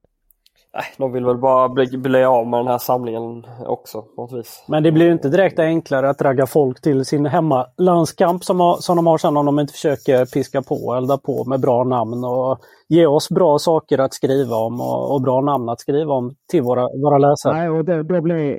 Nej, 0.74 0.84
de 0.98 1.12
vill 1.12 1.24
väl 1.24 1.38
bara 1.38 1.68
bli, 1.68 1.98
bli 1.98 2.24
av 2.24 2.46
med 2.46 2.60
den 2.60 2.66
här 2.66 2.78
samlingen 2.78 3.44
också 3.66 4.02
på 4.02 4.22
något 4.22 4.32
vis. 4.32 4.64
Men 4.68 4.82
det 4.82 4.92
blir 4.92 5.06
ju 5.06 5.12
inte 5.12 5.28
direkt 5.28 5.58
enklare 5.58 6.10
att 6.10 6.22
ragga 6.22 6.46
folk 6.46 6.80
till 6.80 7.04
sin 7.04 7.26
hemmalandskamp 7.26 8.44
som, 8.44 8.76
som 8.80 8.96
de 8.96 9.06
har 9.06 9.18
sen 9.18 9.36
om 9.36 9.46
de 9.46 9.60
inte 9.60 9.72
försöker 9.72 10.26
piska 10.26 10.62
på 10.62 10.74
och 10.74 10.96
elda 10.96 11.18
på 11.18 11.44
med 11.44 11.60
bra 11.60 11.84
namn 11.84 12.24
och 12.24 12.58
ge 12.88 13.06
oss 13.06 13.28
bra 13.28 13.58
saker 13.58 13.98
att 13.98 14.14
skriva 14.14 14.56
om 14.56 14.80
och, 14.80 15.14
och 15.14 15.22
bra 15.22 15.40
namn 15.40 15.68
att 15.68 15.80
skriva 15.80 16.14
om 16.14 16.34
till 16.50 16.62
våra, 16.62 16.82
våra 16.82 17.18
läsare. 17.18 17.58
Nej, 17.58 17.70
och 17.70 17.84
det, 17.84 18.02
då 18.02 18.20
blev, 18.20 18.58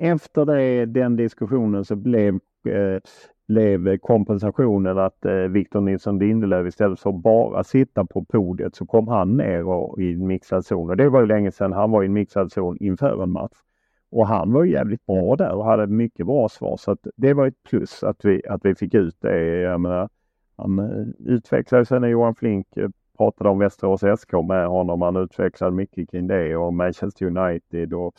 efter 0.00 0.44
det, 0.44 0.86
den 0.86 1.16
diskussionen 1.16 1.84
så 1.84 1.96
blev 1.96 2.34
eh, 2.68 3.00
blev 3.46 3.98
kompensationen 3.98 4.98
att 4.98 5.24
eh, 5.24 5.32
Victor 5.32 5.80
Nilsson 5.80 6.18
Lindelöf 6.18 6.66
istället 6.66 7.00
för 7.00 7.10
att 7.10 7.22
bara 7.22 7.64
sitta 7.64 8.04
på 8.04 8.24
podiet 8.24 8.74
så 8.74 8.86
kom 8.86 9.08
han 9.08 9.36
ner 9.36 9.68
och, 9.68 10.00
i 10.00 10.12
en 10.12 10.26
mixad 10.26 10.64
zon. 10.66 10.90
Och 10.90 10.96
det 10.96 11.08
var 11.08 11.20
ju 11.20 11.26
länge 11.26 11.52
sedan 11.52 11.72
han 11.72 11.90
var 11.90 12.02
i 12.02 12.06
en 12.06 12.12
mixad 12.12 12.52
zon 12.52 12.76
inför 12.80 13.22
en 13.22 13.30
match. 13.30 13.56
Och 14.10 14.26
han 14.26 14.52
var 14.52 14.64
jävligt 14.64 15.06
bra 15.06 15.36
där 15.36 15.52
och 15.52 15.64
hade 15.64 15.86
mycket 15.86 16.26
bra 16.26 16.48
svar 16.48 16.76
så 16.76 16.90
att 16.90 17.06
det 17.16 17.34
var 17.34 17.46
ett 17.46 17.62
plus 17.62 18.02
att 18.02 18.24
vi, 18.24 18.42
att 18.48 18.60
vi 18.64 18.74
fick 18.74 18.94
ut 18.94 19.16
det. 19.20 19.60
Jag 19.60 19.80
menar, 19.80 20.08
han 20.56 20.78
eh, 20.78 21.32
utvecklade 21.34 21.84
sig 21.84 22.00
när 22.00 22.08
Johan 22.08 22.34
Flink 22.34 22.76
eh, 22.76 22.88
pratade 23.16 23.50
om 23.50 23.58
Västerås 23.58 24.20
SK 24.20 24.32
med 24.48 24.68
honom. 24.68 25.02
Han 25.02 25.16
utvecklade 25.16 25.72
mycket 25.76 26.10
kring 26.10 26.26
det 26.26 26.56
och 26.56 26.74
Manchester 26.74 27.26
United 27.26 27.94
och 27.94 28.14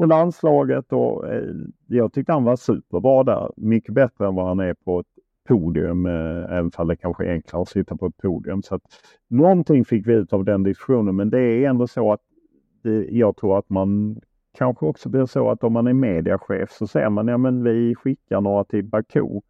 och 0.00 0.08
landslaget 0.08 0.92
och 0.92 1.28
eh, 1.28 1.54
jag 1.86 2.12
tyckte 2.12 2.32
han 2.32 2.44
var 2.44 2.56
superbra 2.56 3.24
där. 3.24 3.50
Mycket 3.56 3.94
bättre 3.94 4.26
än 4.26 4.34
vad 4.34 4.46
han 4.46 4.60
är 4.60 4.74
på 4.74 5.00
ett 5.00 5.06
podium, 5.48 6.06
eh, 6.06 6.44
även 6.44 6.70
om 6.76 6.88
det 6.88 6.96
kanske 6.96 7.24
är 7.24 7.32
enklare 7.32 7.62
att 7.62 7.68
sitta 7.68 7.96
på 7.96 8.06
ett 8.06 8.16
podium. 8.16 8.62
Så 8.62 8.74
att, 8.74 8.82
någonting 9.28 9.84
fick 9.84 10.06
vi 10.06 10.12
ut 10.12 10.32
av 10.32 10.44
den 10.44 10.62
diskussionen 10.62 11.16
men 11.16 11.30
det 11.30 11.40
är 11.40 11.68
ändå 11.68 11.86
så 11.86 12.12
att 12.12 12.20
det, 12.82 13.06
jag 13.10 13.36
tror 13.36 13.58
att 13.58 13.70
man 13.70 14.20
kanske 14.58 14.86
också 14.86 15.08
blir 15.08 15.26
så 15.26 15.50
att 15.50 15.64
om 15.64 15.72
man 15.72 15.86
är 15.86 15.92
mediachef 15.92 16.70
så 16.70 16.86
säger 16.86 17.10
man 17.10 17.28
ja 17.28 17.38
men 17.38 17.64
vi 17.64 17.94
skickar 17.94 18.40
några 18.40 18.64
till 18.64 18.84
Baku 18.84 19.40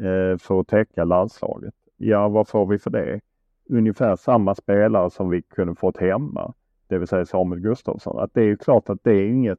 eh, 0.00 0.38
för 0.38 0.60
att 0.60 0.68
täcka 0.68 1.04
landslaget. 1.04 1.74
Ja 1.96 2.28
vad 2.28 2.48
får 2.48 2.66
vi 2.66 2.78
för 2.78 2.90
det? 2.90 3.20
Ungefär 3.68 4.16
samma 4.16 4.54
spelare 4.54 5.10
som 5.10 5.30
vi 5.30 5.42
kunde 5.42 5.74
fått 5.74 5.96
hemma, 5.96 6.54
det 6.88 6.98
vill 6.98 7.08
säga 7.08 7.24
Samuel 7.24 7.60
Gustafsson. 7.60 8.18
Att 8.18 8.34
det 8.34 8.42
är 8.42 8.56
klart 8.56 8.90
att 8.90 9.04
det 9.04 9.12
är 9.12 9.28
inget 9.28 9.58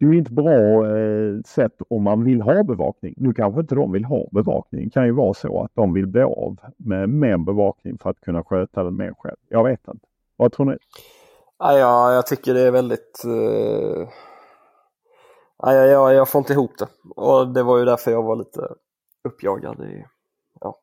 det 0.00 0.06
är 0.06 0.18
inte 0.18 0.32
bra 0.32 0.86
eh, 0.98 1.40
sätt 1.44 1.82
om 1.90 2.02
man 2.02 2.24
vill 2.24 2.40
ha 2.40 2.64
bevakning. 2.64 3.14
Nu 3.16 3.32
kanske 3.32 3.60
inte 3.60 3.74
de 3.74 3.92
vill 3.92 4.04
ha 4.04 4.26
bevakning. 4.32 4.84
Det 4.84 4.90
kan 4.90 5.06
ju 5.06 5.12
vara 5.12 5.34
så 5.34 5.62
att 5.62 5.70
de 5.74 5.94
vill 5.94 6.06
bli 6.06 6.22
av 6.22 6.56
med 6.76 7.08
mer 7.08 7.38
bevakning 7.38 7.98
för 7.98 8.10
att 8.10 8.20
kunna 8.20 8.44
sköta 8.44 8.84
den 8.84 8.96
mer 8.96 9.14
själv. 9.18 9.36
Jag 9.48 9.64
vet 9.64 9.88
inte. 9.88 10.06
Vad 10.36 10.52
tror 10.52 10.66
ni? 10.66 10.76
Ja, 11.58 12.12
jag 12.12 12.26
tycker 12.26 12.54
det 12.54 12.60
är 12.60 12.70
väldigt... 12.70 13.22
Uh... 13.26 14.08
Ja, 15.62 15.74
jag, 15.74 16.14
jag 16.14 16.28
får 16.28 16.38
inte 16.38 16.52
ihop 16.52 16.78
det. 16.78 16.86
Och 17.16 17.48
det 17.48 17.62
var 17.62 17.78
ju 17.78 17.84
därför 17.84 18.10
jag 18.10 18.22
var 18.22 18.36
lite 18.36 18.60
uppjagad 19.24 19.80
i 19.80 20.04
ja, 20.60 20.76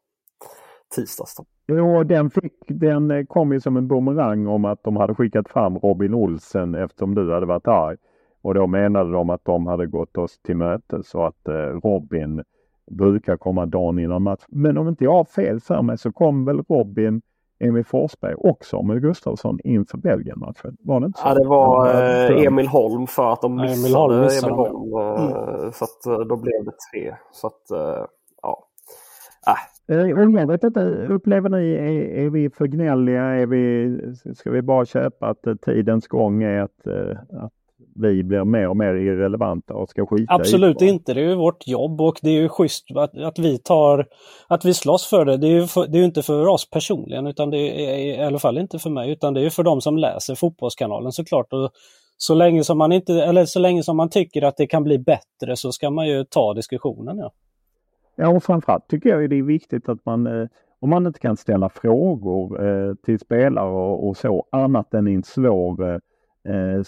tisdags. 0.96 1.36
Då. 1.36 1.46
Jo, 1.68 2.04
den, 2.04 2.30
fick, 2.30 2.54
den 2.68 3.28
kom 3.28 3.52
ju 3.52 3.62
som 3.62 3.78
en 3.78 3.88
bumerang 3.88 4.48
om 4.48 4.66
att 4.66 4.84
de 4.84 4.96
hade 4.96 5.16
skickat 5.16 5.50
fram 5.50 5.78
Robin 5.78 6.14
Olsen 6.14 6.76
eftersom 6.76 7.16
du 7.16 7.34
hade 7.34 7.46
varit 7.46 7.68
arg. 7.68 7.98
Och 8.42 8.54
då 8.54 8.68
menade 8.68 9.12
de 9.12 9.30
att 9.30 9.46
de 9.46 9.68
hade 9.68 9.88
gått 9.88 10.18
oss 10.18 10.40
till 10.40 10.58
mötes 10.58 11.10
så 11.10 11.26
att 11.26 11.48
eh, 11.48 11.54
Robin 11.54 12.44
brukar 12.92 13.38
komma 13.38 13.66
dagen 13.66 14.00
innan 14.00 14.24
match. 14.24 14.44
Men 14.48 14.78
om 14.78 14.88
inte 14.88 15.04
jag 15.04 15.14
har 15.14 15.26
fel 15.26 15.60
för 15.60 15.82
mig 15.82 15.98
så 15.98 16.12
kom 16.12 16.46
väl 16.46 16.62
Robin 16.70 17.22
Emil 17.60 17.86
Forsberg 17.86 18.34
och 18.34 18.66
Samuel 18.66 19.00
Gustafsson 19.00 19.60
inför 19.64 19.98
Belgien-matchen? 19.98 20.78
Var 20.80 21.00
det 21.00 21.06
inte 21.06 21.20
så? 21.20 21.28
Ja, 21.28 21.34
det 21.34 21.48
var 21.48 21.88
eh, 21.88 22.46
Emil 22.46 22.68
Holm 22.68 23.08
för 23.08 23.34
att 23.34 23.42
de 23.42 23.56
missade 23.56 23.74
Emil 23.74 23.96
Holm. 23.96 24.22
Missade 24.22 24.54
Emil 24.54 24.66
Holm 24.66 24.94
eh, 24.94 25.60
mm. 25.60 25.72
Så 25.72 25.84
att 25.84 26.06
eh, 26.06 26.20
då 26.20 26.36
blev 26.36 26.66
det 26.66 26.72
tre. 26.94 27.16
Så 27.32 27.48
att, 27.48 27.72
eh, 27.72 28.06
ja. 28.42 28.68
Äh. 29.48 29.54
Och 29.90 30.32
jag 30.32 30.48
vet 30.48 30.64
inte, 30.64 30.82
upplever 31.10 31.50
ni, 31.50 31.72
är, 31.74 32.26
är, 32.26 32.30
vi 32.30 32.50
för 32.50 32.68
gnälliga? 32.68 33.24
Är 33.24 33.46
vi, 33.46 33.98
ska 34.36 34.52
vi 34.52 34.62
bara 34.62 34.86
köpa 34.86 35.28
att 35.28 35.46
tidens 35.66 36.08
gång 36.08 36.44
är 36.44 36.62
att, 36.62 36.88
att 37.32 37.54
vi 37.98 38.24
blir 38.24 38.44
mer 38.44 38.68
och 38.68 38.78
mer 38.78 38.94
irrelevanta 38.94 39.74
och 39.74 39.90
ska 39.90 40.06
skita 40.06 40.34
Absolut 40.34 40.82
i 40.82 40.86
inte, 40.86 41.14
det 41.14 41.22
är 41.22 41.30
ju 41.30 41.36
vårt 41.36 41.68
jobb 41.68 42.02
och 42.02 42.20
det 42.22 42.30
är 42.30 42.42
ju 42.42 42.50
schysst 42.50 42.86
att, 42.96 43.18
att 43.18 43.40
vi 43.40 43.58
tar, 43.58 44.08
att 44.48 44.66
vi 44.66 44.74
slåss 44.74 45.10
för 45.10 45.26
det. 45.26 45.38
Det 45.38 45.48
är 45.48 45.52
ju 45.52 45.68
för, 45.68 45.88
det 45.88 46.00
är 46.00 46.04
inte 46.04 46.22
för 46.22 46.48
oss 46.48 46.70
personligen 46.70 47.28
utan 47.28 47.50
det 47.50 47.58
är 47.58 47.98
i 47.98 48.24
alla 48.24 48.40
fall 48.40 48.58
inte 48.58 48.80
för 48.80 48.90
mig 48.90 49.12
utan 49.12 49.34
det 49.34 49.42
är 49.42 49.50
för 49.50 49.64
de 49.64 49.82
som 49.82 49.98
läser 49.98 50.36
Fotbollskanalen 50.36 51.12
såklart. 51.12 51.54
Och 51.54 51.72
så 52.18 52.36
länge 52.36 52.64
som 52.64 52.78
man 52.78 52.92
inte, 52.92 53.14
eller 53.14 53.46
så 53.46 53.60
länge 53.60 53.84
som 53.84 53.98
man 53.98 54.10
tycker 54.10 54.42
att 54.42 54.58
det 54.58 54.68
kan 54.68 54.84
bli 54.84 55.00
bättre 55.00 55.56
så 55.56 55.72
ska 55.72 55.90
man 55.90 56.08
ju 56.08 56.24
ta 56.24 56.54
diskussionen. 56.54 57.18
Ja, 57.18 57.32
ja 58.16 58.30
och 58.30 58.44
framförallt 58.44 58.88
tycker 58.88 59.10
jag 59.10 59.30
det 59.30 59.38
är 59.38 59.44
viktigt 59.44 59.90
att 59.90 60.06
man 60.06 60.28
eh, 60.28 60.48
om 60.80 60.90
man 60.90 61.08
inte 61.08 61.20
kan 61.20 61.38
ställa 61.38 61.70
frågor 61.70 62.68
eh, 62.68 62.94
till 62.96 63.20
spelare 63.20 63.70
och, 63.70 64.08
och, 64.08 64.18
så 64.18 64.46
annat 64.52 64.94
än 64.94 65.08
i 65.08 65.14
en 65.14 65.24
svår 65.24 65.94
eh, 65.94 66.82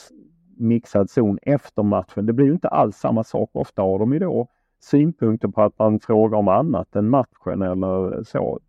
mixad 0.59 1.09
zon 1.09 1.39
efter 1.41 1.83
matchen. 1.83 2.25
Det 2.25 2.33
blir 2.33 2.45
ju 2.45 2.51
inte 2.51 2.67
alls 2.67 2.97
samma 2.97 3.23
sak. 3.23 3.49
Ofta 3.53 3.81
har 3.81 3.99
de 3.99 4.13
ju 4.13 4.19
då 4.19 4.47
synpunkter 4.79 5.47
på 5.47 5.61
att 5.61 5.79
man 5.79 5.99
frågar 5.99 6.37
om 6.37 6.47
annat 6.47 6.95
än 6.95 7.09
matchen 7.09 7.61
eller 7.61 8.23
så. 8.23 8.59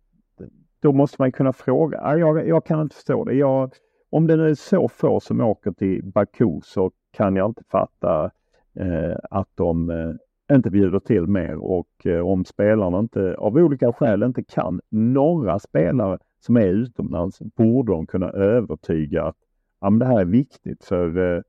Då 0.79 0.91
måste 0.91 1.15
man 1.19 1.31
kunna 1.31 1.53
fråga. 1.53 2.17
Jag, 2.17 2.47
jag 2.47 2.65
kan 2.65 2.81
inte 2.81 2.95
förstå 2.95 3.23
det. 3.23 3.33
Jag, 3.33 3.71
om 4.09 4.27
det 4.27 4.35
nu 4.35 4.49
är 4.49 4.55
så 4.55 4.87
få 4.87 5.19
som 5.19 5.41
åker 5.41 5.71
till 5.71 6.03
Baku 6.03 6.59
så 6.63 6.91
kan 7.11 7.35
jag 7.35 7.49
inte 7.49 7.63
fatta 7.71 8.31
eh, 8.75 9.17
att 9.29 9.49
de 9.55 9.89
eh, 9.89 10.55
inte 10.55 10.69
bjuder 10.69 10.99
till 10.99 11.27
mer 11.27 11.57
och 11.57 12.05
eh, 12.05 12.19
om 12.19 12.45
spelarna 12.45 12.99
inte 12.99 13.35
av 13.35 13.55
olika 13.55 13.93
skäl 13.93 14.23
inte 14.23 14.43
kan 14.43 14.81
några 14.89 15.59
spelare 15.59 16.17
som 16.39 16.57
är 16.57 16.67
utomlands 16.67 17.39
borde 17.39 17.91
de 17.91 18.07
kunna 18.07 18.29
övertyga 18.29 19.23
att 19.23 19.35
ja, 19.81 19.89
men 19.89 19.99
det 19.99 20.05
här 20.05 20.19
är 20.19 20.25
viktigt 20.25 20.85
för, 20.85 21.35
eh, 21.35 21.41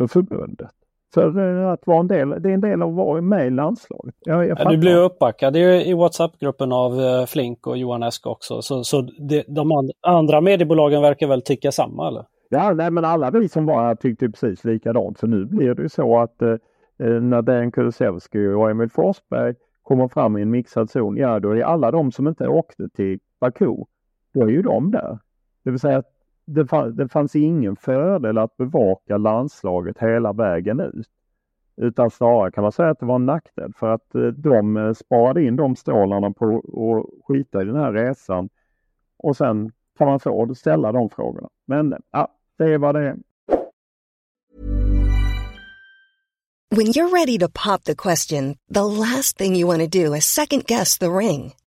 för 0.00 0.06
förbundet. 0.06 0.70
För 1.14 1.38
eh, 1.38 1.70
att 1.70 1.86
vara 1.86 2.00
en 2.00 2.06
del, 2.06 2.28
det 2.28 2.50
är 2.50 2.54
en 2.54 2.60
del 2.60 2.82
av 2.82 2.88
att 2.88 2.96
vara 2.96 3.20
med 3.20 3.46
i 3.46 3.50
landslaget. 3.50 4.14
Jag, 4.20 4.48
jag 4.48 4.70
du 4.70 4.76
blir 4.76 4.96
uppbackad 4.96 5.56
i 5.56 5.94
WhatsApp-gruppen 5.94 6.72
av 6.72 7.00
eh, 7.00 7.26
Flink 7.26 7.66
och 7.66 7.78
Johan 7.78 8.02
Esk 8.02 8.26
också. 8.26 8.62
Så, 8.62 8.84
så 8.84 9.00
det, 9.18 9.44
de 9.48 9.90
andra 10.00 10.40
mediebolagen 10.40 11.02
verkar 11.02 11.26
väl 11.26 11.42
tycka 11.42 11.72
samma 11.72 12.08
eller? 12.08 12.24
Ja, 12.48 12.72
nej, 12.72 12.90
men 12.90 13.04
alla 13.04 13.30
vi 13.30 13.48
som 13.48 13.66
var 13.66 13.82
här 13.82 13.94
tyckte 13.94 14.30
precis 14.30 14.64
likadant. 14.64 15.18
För 15.18 15.26
nu 15.26 15.44
blir 15.44 15.74
det 15.74 15.82
ju 15.82 15.88
så 15.88 16.18
att 16.18 16.42
eh, 16.42 16.56
när 16.98 17.42
Dejan 17.42 17.72
Kulusevski 17.72 18.46
och 18.46 18.70
Emil 18.70 18.90
Forsberg 18.90 19.54
kommer 19.82 20.08
fram 20.08 20.38
i 20.38 20.42
en 20.42 20.50
mixad 20.50 20.90
zon, 20.90 21.16
ja 21.16 21.40
då 21.40 21.56
är 21.56 21.62
alla 21.62 21.90
de 21.90 22.12
som 22.12 22.28
inte 22.28 22.48
åkte 22.48 22.88
till 22.88 23.18
Baku, 23.40 23.76
då 24.34 24.42
är 24.42 24.48
ju 24.48 24.62
de 24.62 24.90
där. 24.90 25.18
Det 25.64 25.70
vill 25.70 25.80
säga 25.80 25.98
att 25.98 26.12
det, 26.54 26.66
fann, 26.66 26.96
det 26.96 27.08
fanns 27.08 27.36
ingen 27.36 27.76
fördel 27.76 28.38
att 28.38 28.56
bevaka 28.56 29.16
landslaget 29.16 29.98
hela 29.98 30.32
vägen 30.32 30.80
ut. 30.80 31.08
Utan 31.76 32.10
snarare 32.10 32.50
kan 32.50 32.62
man 32.62 32.72
säga 32.72 32.90
att 32.90 33.00
det 33.00 33.06
var 33.06 33.14
en 33.14 33.26
nackdel 33.26 33.72
för 33.76 33.90
att 33.90 34.14
eh, 34.14 34.22
de 34.22 34.76
eh, 34.76 34.92
sparade 34.92 35.44
in 35.44 35.56
de 35.56 35.76
stålarna 35.76 36.30
på 36.30 36.58
att 36.58 37.24
skita 37.26 37.62
i 37.62 37.64
den 37.64 37.76
här 37.76 37.92
resan. 37.92 38.48
Och 39.16 39.36
sen 39.36 39.72
kan 39.98 40.06
man 40.06 40.20
få 40.20 40.54
ställa 40.54 40.92
de 40.92 41.10
frågorna. 41.10 41.48
Men 41.66 41.94
ja, 42.10 42.28
det 42.58 42.64
är 42.64 42.78
vad 42.78 42.94
det 42.94 43.00
är. 43.00 43.16
When 46.76 46.86
you're 46.86 47.10
ready 47.10 47.38
to 47.38 47.48
pop 47.48 47.84
the 47.84 47.94
question, 47.94 48.56
the 48.74 48.84
last 48.84 49.38
thing 49.38 49.56
you 49.56 49.66
want 49.66 49.92
to 49.92 50.04
do 50.04 50.14
is 50.14 50.24
second 50.24 50.66
guess 50.66 50.98
the 50.98 51.06
ring. 51.06 51.52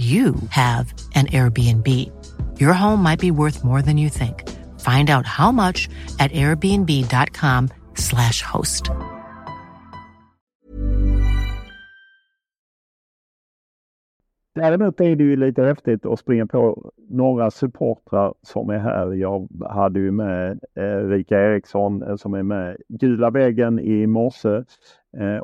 you 0.00 0.34
have 0.48 0.94
an 1.14 1.26
Airbnb. 1.26 1.86
Your 2.58 2.72
home 2.72 3.02
might 3.02 3.20
be 3.20 3.30
worth 3.30 3.62
more 3.62 3.82
than 3.82 3.98
you 3.98 4.08
think. 4.08 4.48
Find 4.80 5.10
out 5.10 5.26
how 5.26 5.52
much 5.52 5.88
at 6.18 6.32
airbnb.com 6.32 7.68
slash 7.94 8.40
host. 8.40 8.90
Däremot 14.54 15.00
är 15.00 15.16
det 15.16 15.24
ju 15.24 15.36
lite 15.36 15.62
häftigt 15.62 16.06
att 16.06 16.18
springa 16.18 16.46
på 16.46 16.92
några 17.08 17.50
supportrar 17.50 18.34
som 18.42 18.70
är 18.70 18.78
här. 18.78 19.12
Jag 19.12 19.48
hade 19.70 20.00
ju 20.00 20.10
med 20.10 20.60
eh, 20.74 21.08
Rika 21.08 21.40
Eriksson 21.40 22.02
eh, 22.02 22.16
som 22.16 22.34
är 22.34 22.42
med 22.42 22.76
Gula 22.88 23.30
väggen 23.30 23.78
i 23.78 24.06
morse 24.06 24.64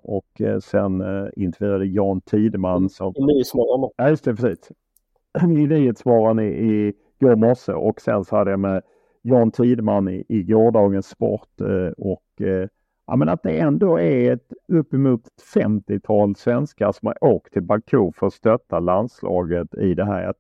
och 0.03 0.41
eh, 0.41 0.59
sen 0.59 1.01
eh, 1.01 1.29
intervjuade 1.37 1.87
Jan 1.87 2.21
Tideman. 2.21 2.89
Som... 2.89 3.15
I 3.17 3.25
Nyhetsmorgon. 3.25 3.91
Ja, 3.97 4.09
just 4.09 4.25
det, 4.25 4.35
precis. 4.35 4.71
I 5.43 5.47
Nyhetsmorgon 5.47 6.41
i, 6.41 6.47
i 6.47 6.93
går 7.21 7.37
morse 7.37 7.73
och 7.73 8.01
sen 8.01 8.25
så 8.25 8.37
hade 8.37 8.51
jag 8.51 8.61
med 8.61 8.83
Jan 9.23 9.51
Tideman 9.51 10.09
i, 10.09 10.25
i 10.29 10.43
gårdagens 10.43 11.07
Sport 11.07 11.61
och 11.97 12.43
ja, 13.07 13.17
men 13.17 13.29
att 13.29 13.43
det 13.43 13.59
ändå 13.59 14.01
är 14.01 14.33
ett 14.33 14.53
uppemot 14.69 15.23
50-tal 15.55 16.37
svenskar 16.37 16.93
som 16.93 17.07
har 17.07 17.25
åkt 17.25 17.53
till 17.53 17.63
Baku 17.63 18.13
för 18.13 18.27
att 18.27 18.33
stötta 18.33 18.81
landslaget 18.81 19.75
i 19.75 19.95
det 19.95 20.05
här. 20.05 20.23
Jag 20.23 20.35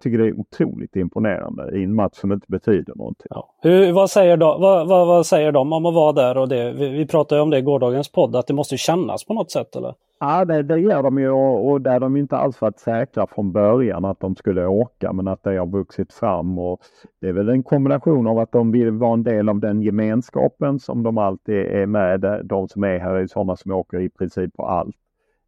tycker 0.00 0.18
det 0.18 0.28
är 0.28 0.40
otroligt 0.40 0.96
imponerande 0.96 1.78
i 1.78 1.84
en 1.84 1.94
match 1.94 2.14
som 2.14 2.32
inte 2.32 2.46
betyder 2.48 2.94
någonting. 2.96 3.26
Ja. 3.30 3.54
Hur, 3.62 3.92
vad, 3.92 4.10
säger 4.10 4.36
de, 4.36 4.60
vad, 4.60 4.88
vad, 4.88 5.06
vad, 5.06 5.26
säger 5.26 5.52
de 5.52 5.72
om 5.72 5.86
att 5.86 5.94
vara 5.94 6.12
där? 6.12 6.36
Och 6.36 6.48
det? 6.48 6.72
Vi, 6.72 6.88
vi 6.88 7.06
pratade 7.06 7.40
om 7.40 7.50
det 7.50 7.58
i 7.58 7.62
gårdagens 7.62 8.12
podd, 8.12 8.36
att 8.36 8.46
det 8.46 8.54
måste 8.54 8.76
kännas 8.76 9.24
på 9.24 9.34
något 9.34 9.50
sätt 9.50 9.76
eller? 9.76 9.94
Ja, 10.20 10.44
det, 10.44 10.62
det 10.62 10.78
gör 10.78 11.02
de 11.02 11.18
ju 11.18 11.30
och, 11.30 11.70
och 11.70 11.80
där 11.80 12.00
de 12.00 12.16
inte 12.16 12.36
alls 12.36 12.60
varit 12.60 12.78
säkra 12.78 13.26
från 13.26 13.52
början 13.52 14.04
att 14.04 14.20
de 14.20 14.36
skulle 14.36 14.66
åka 14.66 15.12
men 15.12 15.28
att 15.28 15.42
det 15.42 15.56
har 15.56 15.66
vuxit 15.66 16.12
fram. 16.12 16.58
Och 16.58 16.80
det 17.20 17.28
är 17.28 17.32
väl 17.32 17.48
en 17.48 17.62
kombination 17.62 18.26
av 18.26 18.38
att 18.38 18.52
de 18.52 18.72
vill 18.72 18.90
vara 18.90 19.12
en 19.12 19.22
del 19.22 19.48
av 19.48 19.60
den 19.60 19.82
gemenskapen 19.82 20.78
som 20.78 21.02
de 21.02 21.18
alltid 21.18 21.56
är 21.56 21.86
med. 21.86 22.40
De 22.44 22.68
som 22.68 22.84
är 22.84 22.98
här 22.98 23.14
är 23.14 23.26
sådana 23.26 23.56
som 23.56 23.72
åker 23.72 24.00
i 24.00 24.08
princip 24.08 24.54
på 24.54 24.66
allt 24.66 24.96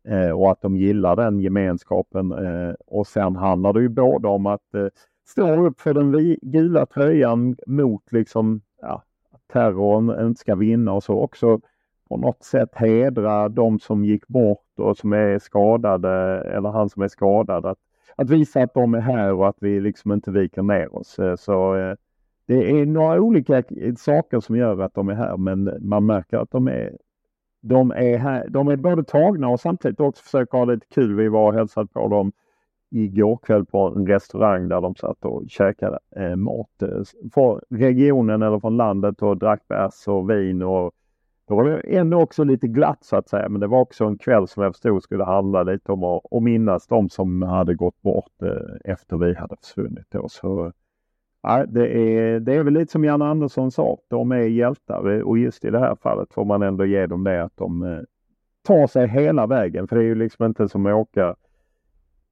eh, 0.08 0.30
och 0.30 0.50
att 0.50 0.60
de 0.60 0.76
gillar 0.76 1.16
den 1.16 1.40
gemenskapen. 1.40 2.32
Eh, 2.32 2.74
och 2.86 3.06
sen 3.06 3.36
handlar 3.36 3.72
det 3.72 3.80
ju 3.80 3.88
både 3.88 4.28
om 4.28 4.46
att 4.46 4.74
eh, 4.74 4.86
stå 5.26 5.66
upp 5.66 5.80
för 5.80 5.94
den 5.94 6.36
gula 6.42 6.86
tröjan 6.86 7.56
mot 7.66 8.12
liksom 8.12 8.60
ja, 8.82 9.02
terrorn 9.52 10.26
inte 10.26 10.40
ska 10.40 10.54
vinna 10.54 10.92
och 10.92 11.02
så 11.02 11.20
också 11.20 11.60
på 12.08 12.16
något 12.16 12.44
sätt 12.44 12.74
hedra 12.74 13.48
de 13.48 13.78
som 13.78 14.04
gick 14.04 14.28
bort 14.28 14.78
och 14.78 14.96
som 14.96 15.12
är 15.12 15.38
skadade 15.38 16.40
eller 16.40 16.68
han 16.68 16.88
som 16.88 17.02
är 17.02 17.08
skadad. 17.08 17.66
Att, 17.66 17.78
att 18.16 18.30
visa 18.30 18.62
att 18.62 18.74
de 18.74 18.94
är 18.94 19.00
här 19.00 19.32
och 19.32 19.48
att 19.48 19.56
vi 19.60 19.80
liksom 19.80 20.12
inte 20.12 20.30
viker 20.30 20.62
ner 20.62 20.96
oss. 20.96 21.18
Eh, 21.18 21.36
så 21.36 21.76
eh, 21.76 21.94
det 22.46 22.70
är 22.70 22.86
några 22.86 23.20
olika 23.20 23.62
saker 23.98 24.40
som 24.40 24.56
gör 24.56 24.80
att 24.80 24.94
de 24.94 25.08
är 25.08 25.14
här 25.14 25.36
men 25.36 25.78
man 25.80 26.06
märker 26.06 26.36
att 26.36 26.50
de 26.50 26.68
är 26.68 26.96
de 27.66 27.90
är, 27.90 28.18
här, 28.18 28.48
de 28.48 28.68
är 28.68 28.77
både 28.77 29.05
tagna 29.05 29.48
och 29.48 29.61
samtidigt 29.61 30.00
också 30.00 30.22
försöker 30.22 30.59
ha 30.59 30.64
lite 30.64 30.87
kul. 30.87 31.16
Vi 31.16 31.29
var 31.29 31.48
och 31.48 31.55
hälsade 31.55 31.87
på 31.87 32.09
dem 32.09 32.33
igår 32.90 33.38
kväll 33.42 33.64
på 33.64 33.94
en 33.96 34.07
restaurang 34.07 34.68
där 34.68 34.81
de 34.81 34.94
satt 34.94 35.24
och 35.24 35.42
käkade 35.48 35.98
eh, 36.16 36.37
mat 36.37 36.83
eh, 36.83 37.29
från 37.35 37.61
regionen 37.70 38.42
eller 38.42 38.61
från 38.61 38.77
landet 38.77 39.22
och 39.22 39.37
drack 39.38 39.68
bärs 39.68 40.09
och 40.09 40.31
vin 40.31 40.62
och 40.62 40.92
då 41.48 41.55
var 41.55 41.64
det 41.64 41.96
ändå 41.96 42.20
också 42.20 42.44
lite 42.44 42.66
glatt 42.66 43.05
så 43.05 43.16
att 43.16 43.29
säga. 43.29 43.48
Men 43.48 43.61
det 43.61 43.66
var 43.66 43.81
också 43.81 44.05
en 44.05 44.18
kväll 44.18 44.48
som 44.48 44.62
jag 44.62 44.72
förstod 44.72 45.03
skulle 45.03 45.24
handla 45.24 45.62
lite 45.62 45.92
om 45.92 46.05
att, 46.05 46.22
att 46.31 46.42
minnas 46.42 46.87
de 46.87 47.09
som 47.09 47.42
hade 47.42 47.74
gått 47.74 48.03
bort 48.03 48.42
eh, 48.42 48.92
efter 48.92 49.16
vi 49.16 49.35
hade 49.35 49.57
försvunnit. 49.57 50.07
Då. 50.11 50.29
Så 50.29 50.72
Nej, 51.46 51.64
det, 51.68 51.88
är, 51.88 52.40
det 52.40 52.54
är 52.54 52.62
väl 52.62 52.74
lite 52.74 52.92
som 52.92 53.04
Jan 53.04 53.22
Andersson 53.22 53.70
sa, 53.70 53.98
de 54.09 54.33
är 54.33 54.37
hjältar 54.37 55.22
och 55.22 55.38
just 55.38 55.64
i 55.64 55.70
det 55.70 55.78
här 55.78 55.94
fallet 55.94 56.35
får 56.35 56.44
man 56.44 56.62
ändå 56.62 56.85
ge 56.85 57.07
dem 57.07 57.24
det 57.24 57.44
att 57.44 57.57
de, 57.57 57.83
eh, 57.83 58.00
tar 58.62 58.87
sig 58.87 59.09
hela 59.09 59.46
vägen. 59.46 59.88
För 59.88 59.96
det 59.96 60.02
är 60.02 60.07
ju 60.07 60.14
liksom 60.14 60.44
inte 60.46 60.68
som 60.68 60.87
att 60.87 60.94
åka 60.94 61.37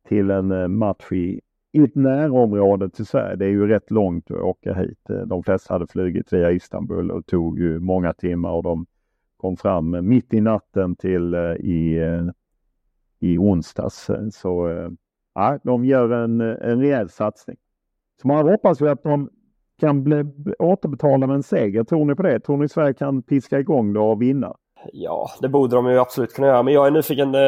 till 0.08 0.30
en 0.30 0.50
eh, 0.50 0.68
match 0.68 1.12
i, 1.12 1.40
i 1.72 1.84
ett 1.84 1.94
närområde 1.94 2.90
till 2.90 3.06
Sverige. 3.06 3.36
Det 3.36 3.44
är 3.44 3.50
ju 3.50 3.66
rätt 3.66 3.90
långt 3.90 4.30
att 4.30 4.36
åka 4.36 4.74
hit. 4.74 5.10
Eh, 5.10 5.16
de 5.16 5.42
flesta 5.42 5.74
hade 5.74 5.86
flugit 5.86 6.32
via 6.32 6.50
Istanbul 6.50 7.10
och 7.10 7.26
tog 7.26 7.58
ju 7.58 7.80
många 7.80 8.12
timmar 8.12 8.50
och 8.50 8.62
de 8.62 8.86
kom 9.36 9.56
fram 9.56 10.08
mitt 10.08 10.34
i 10.34 10.40
natten 10.40 10.96
till 10.96 11.34
i, 11.58 12.00
i 13.18 13.38
onsdags. 13.38 14.10
Så 14.32 14.88
ja, 15.34 15.58
de 15.62 15.84
gör 15.84 16.10
en, 16.10 16.40
en 16.40 16.80
rejäl 16.80 17.08
satsning. 17.08 17.56
Så 18.22 18.28
man 18.28 18.48
hoppas 18.48 18.80
ju 18.80 18.88
att 18.88 19.02
de 19.02 19.30
kan 19.80 20.04
bli, 20.04 20.24
återbetala 20.58 21.26
med 21.26 21.36
en 21.36 21.42
seger. 21.42 21.84
Tror 21.84 22.04
ni 22.04 22.14
på 22.14 22.22
det? 22.22 22.40
Tror 22.40 22.56
ni 22.56 22.68
Sverige 22.68 22.94
kan 22.94 23.22
piska 23.22 23.58
igång 23.58 23.92
det 23.92 24.00
och 24.00 24.22
vinna? 24.22 24.56
Ja, 24.92 25.30
det 25.40 25.48
borde 25.48 25.76
de 25.76 25.90
ju 25.90 25.98
absolut 25.98 26.34
kunna 26.34 26.46
göra. 26.46 26.62
Men 26.62 26.74
jag 26.74 26.86
är 26.86 26.90
nyfiken. 26.90 27.34
Eh, 27.34 27.40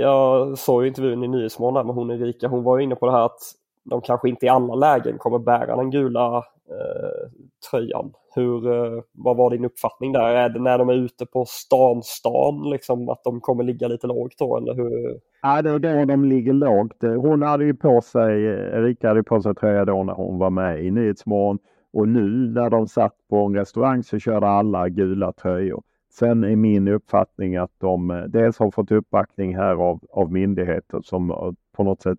jag 0.00 0.58
såg 0.58 0.82
ju 0.82 0.88
intervjun 0.88 1.24
i 1.24 1.28
Nyhetsmorgon 1.28 1.86
med 1.86 1.94
hon 1.94 2.10
Erika. 2.10 2.48
Hon 2.48 2.62
var 2.62 2.78
ju 2.78 2.84
inne 2.84 2.94
på 2.94 3.06
det 3.06 3.12
här 3.12 3.24
att 3.24 3.40
de 3.84 4.00
kanske 4.00 4.28
inte 4.28 4.46
i 4.46 4.48
alla 4.48 4.74
lägen 4.74 5.18
kommer 5.18 5.38
bära 5.38 5.76
den 5.76 5.90
gula 5.90 6.36
eh, 6.68 7.30
tröjan. 7.70 8.12
Hur, 8.34 8.72
eh, 8.72 9.02
vad 9.12 9.36
var 9.36 9.50
din 9.50 9.64
uppfattning 9.64 10.12
där? 10.12 10.34
Är 10.34 10.48
det 10.48 10.60
när 10.60 10.78
de 10.78 10.88
är 10.88 10.94
ute 10.94 11.26
på 11.26 11.44
stan, 11.44 12.02
stan 12.02 12.70
liksom 12.70 13.08
att 13.08 13.24
de 13.24 13.40
kommer 13.40 13.64
ligga 13.64 13.88
lite 13.88 14.06
lågt 14.06 14.38
då 14.38 14.56
eller 14.56 14.74
hur? 14.74 15.20
Ja, 15.42 15.62
det 15.62 15.70
är 15.70 15.78
då 15.78 16.04
de 16.04 16.24
ligger 16.24 16.52
lågt. 16.52 17.02
Hon 17.02 17.42
hade 17.42 17.64
ju 17.64 17.74
på 17.74 18.00
sig, 18.00 18.44
Erika 18.44 19.08
hade 19.08 19.22
på 19.22 19.42
sig 19.42 19.54
tröja 19.54 19.84
då 19.84 20.02
när 20.02 20.14
hon 20.14 20.38
var 20.38 20.50
med 20.50 20.84
i 20.84 20.90
Nyhetsmorgon. 20.90 21.58
Och 21.92 22.08
nu 22.08 22.50
när 22.54 22.70
de 22.70 22.88
satt 22.88 23.14
på 23.30 23.36
en 23.36 23.56
restaurang 23.56 24.02
så 24.02 24.18
körde 24.18 24.46
alla 24.46 24.88
gula 24.88 25.32
tröjor. 25.32 25.82
Sen 26.12 26.44
är 26.44 26.56
min 26.56 26.88
uppfattning 26.88 27.56
att 27.56 27.72
de 27.78 28.10
eh, 28.10 28.22
dels 28.22 28.58
har 28.58 28.70
fått 28.70 28.90
uppbackning 28.92 29.56
här 29.56 29.74
av, 29.74 30.00
av 30.10 30.32
myndigheter 30.32 31.00
som 31.02 31.30
eh, 31.30 31.52
på 31.76 31.84
något 31.84 32.02
sätt 32.02 32.18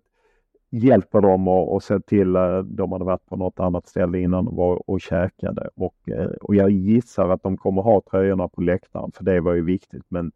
hjälper 0.74 1.20
dem 1.20 1.48
och, 1.48 1.74
och 1.74 1.82
se 1.82 2.00
till 2.00 2.36
att 2.36 2.52
eh, 2.52 2.62
de 2.62 2.92
hade 2.92 3.04
varit 3.04 3.26
på 3.26 3.36
något 3.36 3.60
annat 3.60 3.86
ställe 3.86 4.18
innan 4.18 4.48
och 4.48 4.56
var 4.56 4.90
och 4.90 5.00
käkade. 5.00 5.68
Och, 5.74 6.08
eh, 6.08 6.30
och 6.40 6.54
jag 6.54 6.70
gissar 6.70 7.28
att 7.28 7.42
de 7.42 7.56
kommer 7.56 7.82
ha 7.82 8.02
tröjorna 8.10 8.48
på 8.48 8.60
läktaren 8.60 9.12
för 9.12 9.24
det 9.24 9.40
var 9.40 9.54
ju 9.54 9.64
viktigt. 9.64 10.04
Men 10.08 10.32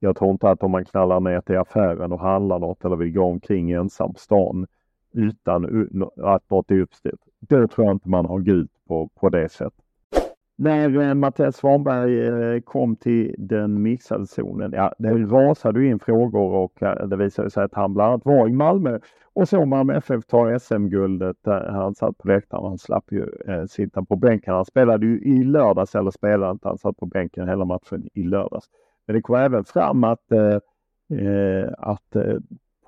jag 0.00 0.16
tror 0.16 0.30
inte 0.30 0.50
att 0.50 0.62
om 0.62 0.70
man 0.70 0.84
knallar 0.84 1.20
ner 1.20 1.40
till 1.40 1.58
affären 1.58 2.12
och 2.12 2.20
handlar 2.20 2.58
något 2.58 2.84
eller 2.84 2.96
vill 2.96 3.12
gå 3.12 3.24
omkring 3.24 3.70
ensam 3.70 4.14
stan 4.16 4.66
utan 5.12 5.64
att 6.22 6.50
något 6.50 6.70
är 6.70 6.80
uppstyrt. 6.80 7.20
Då 7.40 7.68
tror 7.68 7.86
jag 7.86 7.94
inte 7.94 8.08
man 8.08 8.26
har 8.26 8.38
gult 8.38 8.72
på, 8.88 9.08
på 9.14 9.28
det 9.28 9.48
sättet. 9.48 9.81
När 10.56 11.00
eh, 11.00 11.14
Mattias 11.14 11.56
Svanberg 11.56 12.26
eh, 12.26 12.60
kom 12.60 12.96
till 12.96 13.34
den 13.38 13.82
mixade 13.82 14.26
zonen, 14.26 14.72
ja 14.72 14.92
det 14.98 15.12
rasade 15.12 15.86
in 15.86 15.98
frågor 15.98 16.52
och 16.52 16.82
eh, 16.82 17.06
det 17.06 17.16
visade 17.16 17.50
sig 17.50 17.64
att 17.64 17.74
han 17.74 17.94
bland 17.94 18.08
annat 18.08 18.24
var 18.24 18.48
i 18.48 18.52
Malmö 18.52 18.98
och 19.34 19.48
så 19.48 19.64
Malmö 19.64 19.96
FF 19.96 20.26
ta 20.26 20.58
SM-guldet. 20.58 21.46
Eh, 21.46 21.72
han 21.72 21.94
satt 21.94 22.18
på 22.18 22.28
läktaren, 22.28 22.64
han 22.64 22.78
slapp 22.78 23.12
ju 23.12 23.26
eh, 23.48 23.64
sitta 23.64 24.04
på 24.04 24.16
bänken. 24.16 24.54
Han 24.54 24.64
spelade 24.64 25.06
ju 25.06 25.20
i 25.20 25.44
lördags, 25.44 25.94
eller 25.94 26.10
spelade 26.10 26.52
inte, 26.52 26.68
han 26.68 26.78
satt 26.78 26.96
på 26.96 27.06
bänken 27.06 27.48
hela 27.48 27.64
matchen 27.64 28.08
i 28.14 28.22
lördags. 28.22 28.66
Men 29.06 29.16
det 29.16 29.22
kom 29.22 29.36
även 29.36 29.64
fram 29.64 30.04
att, 30.04 30.32
eh, 30.32 30.58
eh 31.18 31.70
att 31.78 32.16
eh, 32.16 32.36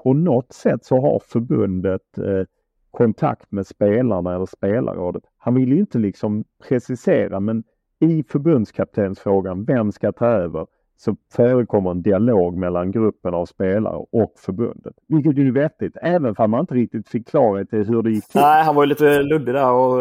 på 0.02 0.12
något 0.12 0.52
sätt 0.52 0.84
så 0.84 1.00
har 1.00 1.18
förbundet 1.24 2.18
eh, 2.18 2.46
kontakt 2.94 3.52
med 3.52 3.66
spelarna 3.66 4.34
eller 4.34 4.46
spelarrådet. 4.46 5.22
Han 5.38 5.54
vill 5.54 5.72
ju 5.72 5.78
inte 5.78 5.98
liksom 5.98 6.44
precisera 6.68 7.40
men 7.40 7.64
i 8.00 8.24
förbundskaptensfrågan, 8.28 9.64
vem 9.64 9.92
ska 9.92 10.12
ta 10.12 10.26
över? 10.26 10.66
så 10.96 11.16
förekommer 11.32 11.90
en 11.90 12.02
dialog 12.02 12.56
mellan 12.56 12.90
gruppen 12.90 13.34
av 13.34 13.46
spelare 13.46 14.04
och 14.12 14.32
förbundet. 14.36 14.94
Vilket 15.08 15.38
är 15.38 15.52
vettigt, 15.52 15.96
även 16.02 16.34
om 16.38 16.50
man 16.50 16.60
inte 16.60 16.74
riktigt 16.74 17.08
fick 17.08 17.28
klarhet 17.28 17.72
i 17.72 17.76
hur 17.76 18.02
det 18.02 18.10
gick 18.10 18.28
till. 18.28 18.40
Nej, 18.40 18.64
han 18.64 18.74
var 18.74 18.82
ju 18.82 18.88
lite 18.88 19.22
luddig 19.22 19.54
där 19.54 19.72
och 19.72 20.00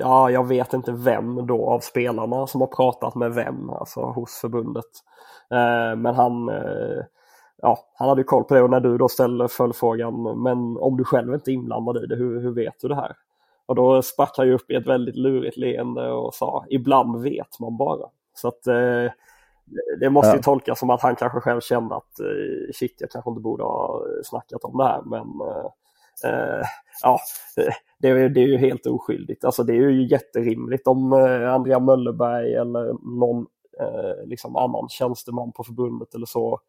ja, 0.00 0.30
jag 0.30 0.48
vet 0.48 0.72
inte 0.72 0.92
vem 0.92 1.46
då 1.46 1.70
av 1.70 1.80
spelarna 1.80 2.46
som 2.46 2.60
har 2.60 2.68
pratat 2.68 3.14
med 3.14 3.34
vem, 3.34 3.70
alltså 3.70 4.00
hos 4.00 4.38
förbundet. 4.40 4.84
Eh, 5.50 5.96
men 5.96 6.14
han, 6.14 6.48
eh, 6.48 7.04
ja, 7.62 7.78
han 7.94 8.08
hade 8.08 8.22
koll 8.22 8.44
på 8.44 8.54
det 8.54 8.62
och 8.62 8.70
när 8.70 8.80
du 8.80 8.98
då 8.98 9.08
ställer 9.08 9.48
följdfrågan, 9.48 10.42
men 10.42 10.76
om 10.76 10.96
du 10.96 11.04
själv 11.04 11.34
inte 11.34 11.50
är 11.50 11.52
inblandad 11.52 12.04
i 12.04 12.06
det, 12.06 12.16
hur, 12.16 12.40
hur 12.40 12.54
vet 12.54 12.80
du 12.80 12.88
det 12.88 12.94
här? 12.94 13.16
Och 13.66 13.74
då 13.74 14.02
sprack 14.02 14.34
han 14.36 14.46
ju 14.46 14.54
upp 14.54 14.70
i 14.70 14.74
ett 14.74 14.86
väldigt 14.86 15.16
lurigt 15.16 15.56
leende 15.56 16.10
och 16.10 16.34
sa, 16.34 16.64
ibland 16.70 17.22
vet 17.22 17.60
man 17.60 17.76
bara. 17.76 18.08
Så 18.34 18.48
att 18.48 18.66
eh, 18.66 19.12
det 20.00 20.10
måste 20.10 20.36
ju 20.36 20.42
tolkas 20.42 20.78
som 20.78 20.90
att 20.90 21.02
han 21.02 21.16
kanske 21.16 21.40
själv 21.40 21.60
kände 21.60 21.94
att 21.94 22.20
eh, 22.20 22.72
shit, 22.74 22.96
jag 22.98 23.10
kanske 23.10 23.30
inte 23.30 23.40
borde 23.40 23.62
ha 23.62 24.02
snackat 24.24 24.64
om 24.64 24.78
det 24.78 24.84
här. 24.84 25.02
Men 25.02 25.20
eh, 25.20 25.66
eh 26.32 26.64
ja, 27.02 27.18
det, 27.98 28.28
det, 28.28 28.40
är 28.40 28.46
ju 28.46 28.56
helt 28.56 28.86
oskyldigt. 28.86 29.44
Alltså 29.44 29.62
det 29.62 29.72
är 29.72 29.76
ju 29.76 30.08
jätterimligt 30.08 30.86
om 30.86 31.12
eh, 31.12 31.54
Andrea 31.54 31.78
Möllerberg 31.78 32.54
eller 32.54 33.16
någon 33.18 33.46
eh, 33.80 34.26
liksom 34.26 34.56
annan 34.56 34.88
tjänsteman 34.88 35.52
på 35.52 35.64
förbundet 35.64 36.14
eller 36.14 36.26
så 36.26 36.60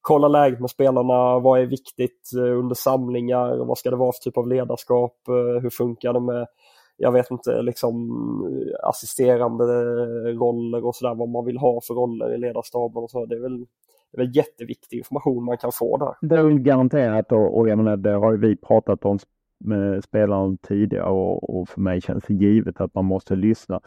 kolla 0.00 0.28
läget 0.28 0.60
med 0.60 0.70
spelarna, 0.70 1.38
vad 1.38 1.60
är 1.60 1.66
viktigt 1.66 2.30
eh, 2.36 2.58
under 2.58 2.74
samlingar, 2.74 3.64
vad 3.64 3.78
ska 3.78 3.90
det 3.90 3.96
vara 3.96 4.12
för 4.12 4.30
typ 4.30 4.36
av 4.36 4.48
ledarskap, 4.48 5.28
eh, 5.28 5.62
hur 5.62 5.70
funkar 5.70 6.12
det 6.12 6.20
med, 6.20 6.46
jag 6.96 7.12
vet 7.12 7.30
inte, 7.30 7.62
liksom 7.62 7.94
eh, 8.46 8.88
assisterande 8.88 9.64
roller 10.32 10.86
och 10.86 10.94
sådär, 10.94 11.14
vad 11.14 11.28
man 11.28 11.44
vill 11.44 11.58
ha 11.58 11.80
för 11.86 11.94
roller 11.94 12.34
i 12.34 12.38
ledarstaben 12.38 13.02
och 13.02 13.10
så. 13.10 13.26
Det 13.26 13.34
är 13.34 13.40
väl, 13.40 13.58
det 14.12 14.20
är 14.20 14.24
väl 14.24 14.36
jätteviktig 14.36 14.98
information 14.98 15.44
man 15.44 15.58
kan 15.58 15.72
få 15.72 15.96
där. 15.96 16.28
Det 16.28 16.36
är 16.36 16.50
garanterat 16.50 17.32
och, 17.32 17.58
och 17.58 17.68
jag 17.68 17.78
menar, 17.78 17.96
det 17.96 18.12
har 18.12 18.32
ju 18.32 18.38
vi 18.38 18.56
pratat 18.56 19.04
om 19.04 19.18
med 19.64 20.04
spelaren 20.04 20.58
tidigare 20.58 21.10
och, 21.10 21.60
och 21.60 21.68
för 21.68 21.80
mig 21.80 22.00
känns 22.00 22.24
det 22.26 22.34
givet 22.34 22.80
att 22.80 22.94
man 22.94 23.04
måste 23.04 23.36
lyssna. 23.36 23.80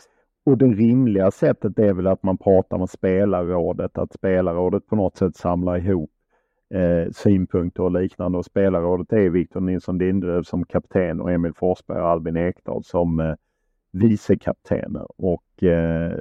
Och 0.46 0.58
det 0.58 0.66
rimliga 0.66 1.32
sättet 1.32 1.80
är 1.80 1.94
väl 1.94 2.08
att 2.08 2.24
man 2.24 2.38
pratar 2.38 2.78
med 2.78 2.90
spelarrådet, 2.90 3.98
att 3.98 4.14
spelarrådet 4.14 4.88
på 4.88 4.96
något 4.96 5.18
sätt 5.18 5.36
samlar 5.36 5.78
ihop 5.78 6.12
eh, 6.74 7.12
synpunkter 7.12 7.84
och 7.84 7.92
liknande. 7.92 8.38
Och 8.38 8.46
spelarrådet 8.46 9.14
är 9.14 9.30
Victor 9.30 9.62
Nilsson 9.62 9.98
Lindelöf 9.98 10.46
som 10.46 10.66
kapten 10.66 11.22
och 11.22 11.32
Emil 11.32 11.54
Forsberg 11.54 12.02
och 12.02 12.08
Albin 12.08 12.38
Ekdal 12.38 12.84
som 12.84 13.20
eh, 13.20 13.36
vicekaptener. 13.92 15.08
Och 15.18 15.64
eh, 15.64 16.18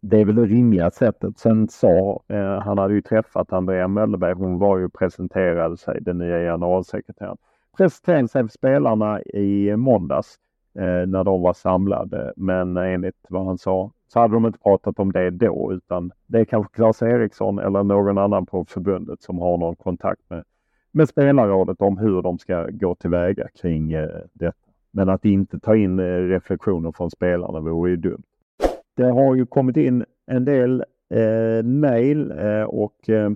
det 0.00 0.20
är 0.20 0.24
väl 0.24 0.34
det 0.34 0.46
rimliga 0.46 0.90
sättet. 0.90 1.38
Sen 1.38 1.68
sa, 1.68 2.22
eh, 2.28 2.60
han 2.60 2.78
hade 2.78 2.94
ju 2.94 3.02
träffat 3.02 3.52
Andrea 3.52 3.88
Möllerberg, 3.88 4.34
hon 4.34 4.58
var 4.58 4.78
ju 4.78 4.88
presenterade 4.88 5.76
sig, 5.76 5.98
den 6.00 6.18
nya 6.18 6.38
generalsekreteraren, 6.38 7.36
presenterade 7.76 8.28
sig 8.28 8.42
för 8.42 8.48
spelarna 8.48 9.22
i 9.22 9.68
eh, 9.68 9.76
måndags 9.76 10.36
Eh, 10.74 11.06
när 11.06 11.24
de 11.24 11.42
var 11.42 11.52
samlade. 11.52 12.32
Men 12.36 12.76
enligt 12.76 13.26
vad 13.28 13.46
han 13.46 13.58
sa 13.58 13.90
så 14.08 14.20
hade 14.20 14.34
de 14.34 14.46
inte 14.46 14.58
pratat 14.58 14.98
om 14.98 15.12
det 15.12 15.30
då 15.30 15.72
utan 15.72 16.12
det 16.26 16.40
är 16.40 16.44
kanske 16.44 16.74
Claes 16.74 17.02
Eriksson 17.02 17.58
eller 17.58 17.82
någon 17.82 18.18
annan 18.18 18.46
på 18.46 18.64
förbundet 18.64 19.22
som 19.22 19.38
har 19.38 19.58
någon 19.58 19.76
kontakt 19.76 20.20
med, 20.28 20.44
med 20.92 21.08
spelarrådet 21.08 21.82
om 21.82 21.98
hur 21.98 22.22
de 22.22 22.38
ska 22.38 22.66
gå 22.70 22.94
tillväga 22.94 23.48
kring 23.60 23.92
eh, 23.92 24.08
detta. 24.32 24.56
Men 24.90 25.08
att 25.08 25.24
inte 25.24 25.58
ta 25.58 25.76
in 25.76 25.98
eh, 25.98 26.04
reflektioner 26.04 26.92
från 26.92 27.10
spelarna 27.10 27.60
vore 27.60 27.90
ju 27.90 27.96
dumt. 27.96 28.22
Det 28.96 29.10
har 29.10 29.34
ju 29.34 29.46
kommit 29.46 29.76
in 29.76 30.04
en 30.26 30.44
del 30.44 30.84
eh, 31.14 31.64
mejl 31.64 32.30
eh, 32.30 32.62
och 32.62 33.10
eh, 33.10 33.30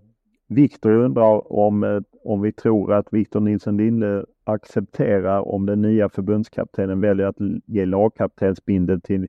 Viktor 0.48 0.92
undrar 0.92 1.52
om, 1.52 1.84
eh, 1.84 2.00
om 2.24 2.40
vi 2.40 2.52
tror 2.52 2.92
att 2.92 3.12
Victor 3.12 3.40
Nilsson 3.40 3.76
Linde 3.76 4.24
accepterar 4.44 5.48
om 5.48 5.66
den 5.66 5.82
nya 5.82 6.08
förbundskaptenen 6.08 7.00
väljer 7.00 7.26
att 7.26 7.36
ge 7.66 7.86
lagkaptensbindeln 7.86 9.00
till 9.00 9.26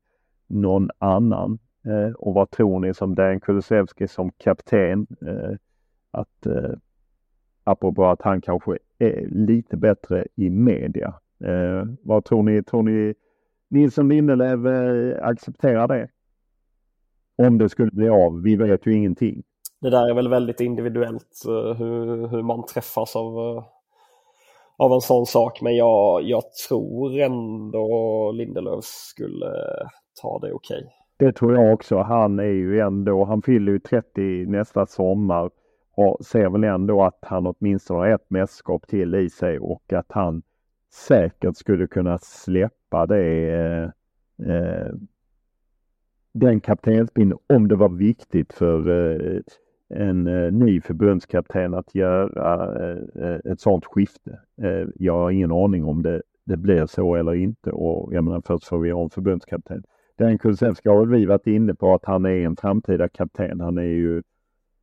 någon 0.48 0.90
annan. 0.98 1.60
Eh, 1.86 2.14
och 2.14 2.34
vad 2.34 2.52
tror 2.52 2.80
ni 2.80 2.94
som 2.94 3.16
Dan 3.16 3.40
Kulusevski 3.40 4.08
som 4.08 4.32
kapten? 4.32 5.08
Eh, 5.28 5.58
att 6.12 6.46
eh, 6.46 6.72
apropå 7.64 8.06
att 8.06 8.22
han 8.22 8.42
kanske 8.42 8.78
är 8.98 9.28
lite 9.28 9.78
bättre 9.78 10.26
i 10.36 10.50
media. 10.50 11.14
Eh, 11.44 11.84
vad 12.02 12.26
tror 12.26 12.44
ni? 12.44 12.64
Tror 12.64 12.84
ni 12.84 13.14
Nilsson 13.70 14.10
Lindelöf 14.10 14.66
eh, 14.66 15.28
accepterar 15.28 15.88
det? 15.88 16.10
Om 17.38 17.58
det 17.58 17.70
skulle 17.70 17.92
bli 17.92 18.10
av. 18.10 18.42
Vi 18.42 18.56
vet 18.56 18.86
ju 18.88 18.94
ingenting. 18.94 19.44
Det 19.82 19.90
där 19.90 20.10
är 20.10 20.14
väl 20.14 20.30
väldigt 20.30 20.60
individuellt 20.60 21.44
eh, 21.48 21.78
hur, 21.78 22.28
hur 22.28 22.44
man 22.44 22.66
träffas 22.66 23.16
av 23.16 23.38
eh, 23.38 23.64
av 24.78 24.94
en 24.94 25.02
sån 25.02 25.26
sak. 25.26 25.62
Men 25.62 25.76
jag, 25.76 26.24
jag 26.24 26.44
tror 26.70 27.20
ändå 27.20 28.32
Lindelöf 28.32 28.84
skulle 28.84 29.56
ta 30.22 30.40
det 30.40 30.54
okej. 30.54 30.78
Okay. 30.78 30.90
Det 31.18 31.32
tror 31.34 31.54
jag 31.54 31.74
också. 31.74 31.98
Han 31.98 32.40
är 32.40 32.44
ju 32.44 32.80
ändå, 32.80 33.26
han 33.26 33.42
fyller 33.42 33.72
ju 33.72 33.80
30 33.80 34.46
nästa 34.46 34.86
sommar 34.86 35.50
och 35.96 36.26
ser 36.26 36.50
väl 36.50 36.64
ändå 36.64 37.04
att 37.04 37.20
han 37.22 37.48
åtminstone 37.48 38.00
har 38.00 38.08
ett 38.08 38.30
mästerskap 38.30 38.88
till 38.88 39.16
i 39.16 39.30
sig 39.30 39.60
och 39.60 39.94
att 39.94 40.12
han 40.12 40.42
säkert 40.94 41.58
skulle 41.58 41.88
kunna 41.88 42.18
släppa 42.18 43.06
det 43.06 43.50
eh, 43.54 43.84
eh 44.50 44.94
den 46.32 46.62
kaptensbindeln 46.62 47.40
om 47.50 47.68
det 47.68 47.76
var 47.76 47.90
viktigt 47.90 48.54
för 48.54 48.90
eh, 48.90 49.42
en 49.90 50.28
eh, 50.28 50.52
ny 50.52 50.82
förbundskapten 50.82 51.74
att 51.74 51.96
göra 51.96 52.92
eh, 52.92 53.24
eh, 53.24 53.40
ett 53.52 53.60
sådant 53.60 53.86
skifte. 53.86 54.40
Jag 54.96 55.14
har 55.14 55.32
ingen 55.32 55.52
aning 55.52 55.86
om 55.86 56.04
det, 56.04 56.22
det 56.46 56.58
blir 56.58 56.86
så 56.86 57.16
eller 57.16 57.34
inte 57.34 57.72
och 57.72 58.14
jag 58.14 58.24
menar 58.24 58.42
först 58.46 58.68
får 58.68 58.80
vi 58.80 58.92
ha 58.92 59.04
en 59.04 59.10
förbundskapten. 59.10 59.84
Den 60.18 60.38
Kulusevski 60.38 60.90
har 60.90 61.06
vi 61.06 61.26
varit 61.26 61.48
inne 61.48 61.76
på 61.76 61.94
att 61.94 62.06
han 62.06 62.26
är 62.26 62.46
en 62.46 62.56
framtida 62.56 63.10
kapten. 63.10 63.62
Han 63.62 63.78
är 63.78 63.82
ju 63.82 64.24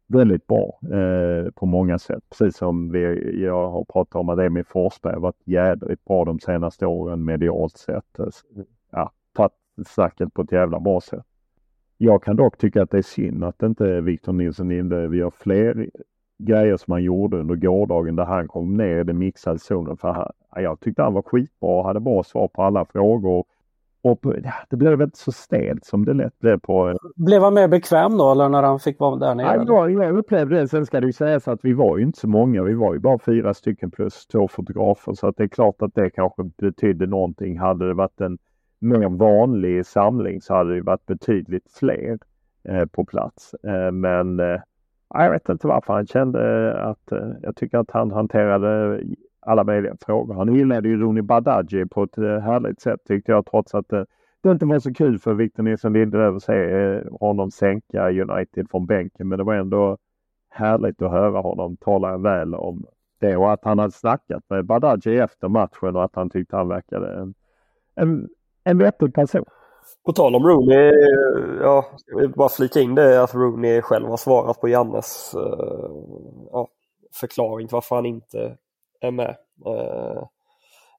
väldigt 0.07 0.47
bra 0.47 0.81
eh, 0.83 1.51
på 1.51 1.67
många 1.67 1.99
sätt. 1.99 2.23
Precis 2.31 2.57
som 2.57 2.93
vi, 2.93 3.43
jag 3.45 3.71
har 3.71 3.85
pratat 3.85 4.15
om 4.15 4.29
att 4.29 4.39
Emil 4.39 4.65
Forsberg 4.65 5.13
har 5.13 5.21
varit 5.21 5.43
jädrigt 5.47 6.05
bra 6.05 6.25
de 6.25 6.41
senaste 6.41 6.87
åren 6.87 7.25
medialt 7.25 7.77
sett. 7.77 8.21
Alltså, 8.21 8.47
ja, 8.91 9.13
tagit 9.33 9.53
snacket 9.87 10.35
på 10.35 10.43
ett 10.43 10.53
jävla 10.53 10.81
bra 10.81 11.01
sätt. 11.01 11.25
Jag 12.05 12.23
kan 12.23 12.37
dock 12.37 12.59
tycka 12.59 12.83
att 12.83 12.91
det 12.91 12.99
är 12.99 13.03
synd 13.03 13.45
att 13.45 13.63
inte 13.63 14.01
Victor 14.01 14.33
Nilsson 14.33 14.69
Linde 14.69 15.17
gör 15.17 15.31
fler 15.31 15.89
grejer 16.39 16.77
som 16.77 16.93
han 16.93 17.03
gjorde 17.03 17.41
under 17.41 17.55
gårdagen 17.55 18.17
där 18.17 18.25
han 18.25 18.49
kom 18.49 18.77
ner 18.77 19.01
i 19.01 19.05
den 19.05 19.19
mixade 19.19 19.59
zonen. 19.59 19.97
För 19.97 20.09
han, 20.09 20.33
jag 20.63 20.81
tyckte 20.81 21.03
han 21.03 21.15
var 21.15 21.23
skitbra 21.23 21.69
och 21.71 21.85
hade 21.85 22.01
bra 22.01 22.23
svar 22.23 22.49
på 22.49 22.63
alla 22.63 22.85
frågor. 22.85 23.45
Och 24.03 24.21
på, 24.21 24.35
det 24.71 24.77
blev 24.77 24.93
väl 24.93 25.05
inte 25.05 25.19
så 25.19 25.33
stelt 25.33 25.85
som 25.85 26.05
det 26.05 26.15
lätt 26.15 26.39
blev 26.39 26.61
på... 26.61 26.99
Blev 27.17 27.43
han 27.43 27.55
mer 27.55 27.69
bekväm 27.69 28.19
då 28.19 28.33
eller 28.33 28.49
när 28.49 28.63
han 28.63 28.81
fick 28.81 29.01
vara 29.01 29.17
där 29.17 29.35
nere? 29.35 29.65
Ja, 29.67 29.89
jag 29.89 30.19
upplevde 30.19 30.61
det. 30.61 30.69
Sen 30.69 30.87
ska 30.87 31.01
det 31.01 31.07
ju 31.07 31.13
sägas 31.13 31.49
att 31.49 31.61
vi 31.63 31.73
var 31.73 31.99
ju 31.99 32.05
inte 32.05 32.21
så 32.21 32.29
många. 32.29 32.63
Vi 32.63 32.75
var 32.75 32.95
ju 32.95 32.99
bara 32.99 33.19
fyra 33.19 33.55
stycken 33.55 33.91
plus 33.91 34.27
två 34.27 34.49
fotografer. 34.49 35.15
Så 35.15 35.27
att 35.27 35.37
det 35.37 35.43
är 35.43 35.49
klart 35.49 35.83
att 35.83 35.95
det 35.95 36.11
kanske 36.11 36.51
betydde 36.59 37.07
någonting. 37.07 37.59
Hade 37.59 37.89
det 37.89 37.95
varit 37.95 38.21
en 38.21 38.39
mer 38.83 39.09
vanlig 39.09 39.87
samling 39.87 40.41
så 40.41 40.55
hade 40.55 40.75
det 40.75 40.83
varit 40.83 41.07
betydligt 41.07 41.71
fler 41.71 42.19
eh, 42.69 42.85
på 42.85 43.05
plats. 43.05 43.55
Eh, 43.55 43.93
men 43.93 44.41
eh, 44.41 44.61
jag 45.09 45.31
vet 45.31 45.49
inte 45.49 45.67
varför 45.67 45.93
han 45.93 46.07
kände 46.07 46.73
att 46.83 47.13
eh, 47.13 47.29
jag 47.43 47.57
tycker 47.57 47.79
att 47.79 47.91
han 47.91 48.11
hanterade 48.11 49.01
alla 49.41 49.65
möjliga 49.65 49.97
frågor. 50.01 50.35
Han 50.35 50.57
inledde 50.57 50.89
ju 50.89 51.01
Roni 51.01 51.23
Badaji 51.23 51.87
på 51.87 52.03
ett 52.03 52.19
eh, 52.19 52.39
härligt 52.39 52.81
sätt 52.81 53.01
tyckte 53.09 53.33
jag 53.33 53.47
trots 53.47 53.75
att 53.75 53.89
det, 53.89 54.07
det 54.41 54.51
inte 54.51 54.67
var 54.67 54.79
så 54.79 54.95
kul 54.95 55.19
för 55.19 55.35
Victor 55.35 55.63
Nilsson 55.63 55.93
Lindelöf 55.93 56.37
att 56.37 56.43
se 56.43 56.71
eh, 56.71 57.03
honom 57.21 57.51
sänka 57.51 58.11
United 58.11 58.71
från 58.71 58.87
bänken. 58.87 59.29
Men 59.29 59.39
det 59.39 59.45
var 59.45 59.55
ändå 59.55 59.99
härligt 60.51 61.03
att 61.03 61.11
höra 61.11 61.41
honom 61.41 61.77
tala 61.77 62.19
väl 62.19 62.55
om 62.55 62.87
det 63.19 63.37
och 63.37 63.53
att 63.53 63.65
han 63.65 63.79
hade 63.79 63.93
snackat 63.93 64.45
med 64.49 64.65
Badaji 64.67 65.19
efter 65.19 65.49
matchen 65.49 65.97
och 65.97 66.05
att 66.05 66.17
han 66.17 66.31
tyckte 66.31 66.57
han 66.57 66.69
verkade 66.69 67.15
en, 67.15 67.35
en, 67.95 68.29
en 68.65 68.79
vettig 68.79 69.15
person. 69.15 69.45
På 70.07 70.13
tal 70.13 70.35
om 70.35 70.47
Rooney, 70.47 70.89
eh, 70.89 71.63
ja, 71.63 71.85
jag 72.07 72.21
vill 72.21 72.31
bara 72.31 72.49
flika 72.49 72.81
in 72.81 72.95
det 72.95 73.23
att 73.23 73.35
Rooney 73.35 73.83
själv 73.83 74.09
har 74.09 74.17
svarat 74.17 74.61
på 74.61 74.69
Jannes 74.69 75.35
uh, 75.37 75.91
ja, 76.53 76.69
förklaring 77.21 77.69
till 77.69 77.75
varför 77.75 77.97
han 77.97 78.07
inte 78.07 78.57
är 79.01 79.11
med. 79.11 79.37
Eh, 79.67 80.23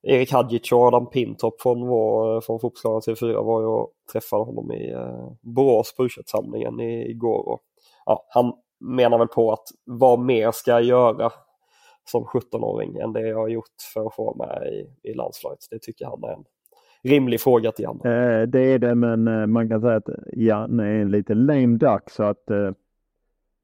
Erik 0.04 0.32
Hadjic 0.32 0.72
och 0.72 0.82
Adam 0.82 1.10
Pintop 1.10 1.62
från, 1.62 1.88
vår, 1.88 2.42
från 2.42 2.60
Fotbollskanalen 2.60 3.02
TV4 3.02 3.44
var 3.44 3.62
ju 3.62 3.68
och 3.68 3.92
träffade 4.12 4.44
honom 4.44 4.72
i 4.72 4.92
eh, 4.92 5.32
Borås 5.42 5.96
på 5.96 6.08
samlingen 6.26 6.80
igår. 6.80 7.50
Och, 7.50 7.62
ja, 8.06 8.26
han 8.30 8.54
menar 8.80 9.18
väl 9.18 9.28
på 9.28 9.52
att 9.52 9.64
vad 9.86 10.20
mer 10.20 10.52
ska 10.52 10.72
jag 10.72 10.84
göra 10.84 11.32
som 12.12 12.24
17-åring 12.24 12.98
än 12.98 13.14
det 13.14 13.28
jag 13.28 13.38
har 13.38 13.48
gjort 13.48 13.82
för 13.94 14.08
att 14.08 14.16
få 14.16 14.36
med 14.36 14.68
i, 14.74 15.10
i 15.10 15.14
landslaget. 15.14 15.60
Det 15.70 15.80
tycker 15.82 16.06
han 16.06 16.24
är 16.24 16.34
en 16.34 16.44
rimlig 17.04 17.42
fråga 17.42 17.72
till 17.72 17.84
Janne. 17.84 18.00
Eh, 18.42 18.48
det 18.48 18.60
är 18.60 18.80
det 18.80 18.96
men 18.96 19.28
eh, 19.28 19.48
man 19.48 19.70
kan 19.70 19.82
säga 19.82 19.96
att 19.96 20.10
Janne 20.34 20.84
är 20.84 21.02
en 21.02 21.12
lite 21.12 21.34
lame 21.34 21.78
duck 21.78 22.10
så 22.10 22.24
att 22.24 22.50
eh, 22.52 22.72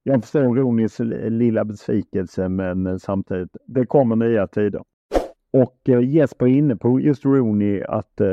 jag 0.03 0.21
förstår 0.21 0.55
Ronis 0.55 0.99
lilla 1.29 1.65
besvikelse 1.65 2.49
men 2.49 2.87
eh, 2.87 2.97
samtidigt, 2.97 3.57
det 3.65 3.85
kommer 3.85 4.15
nya 4.15 4.47
tider. 4.47 4.81
Och 5.51 5.89
eh, 5.89 6.01
Jesper 6.01 6.45
är 6.45 6.49
inne 6.49 6.75
på 6.75 6.99
just 6.99 7.25
Rooney 7.25 7.83
att 7.83 8.21
eh, 8.21 8.27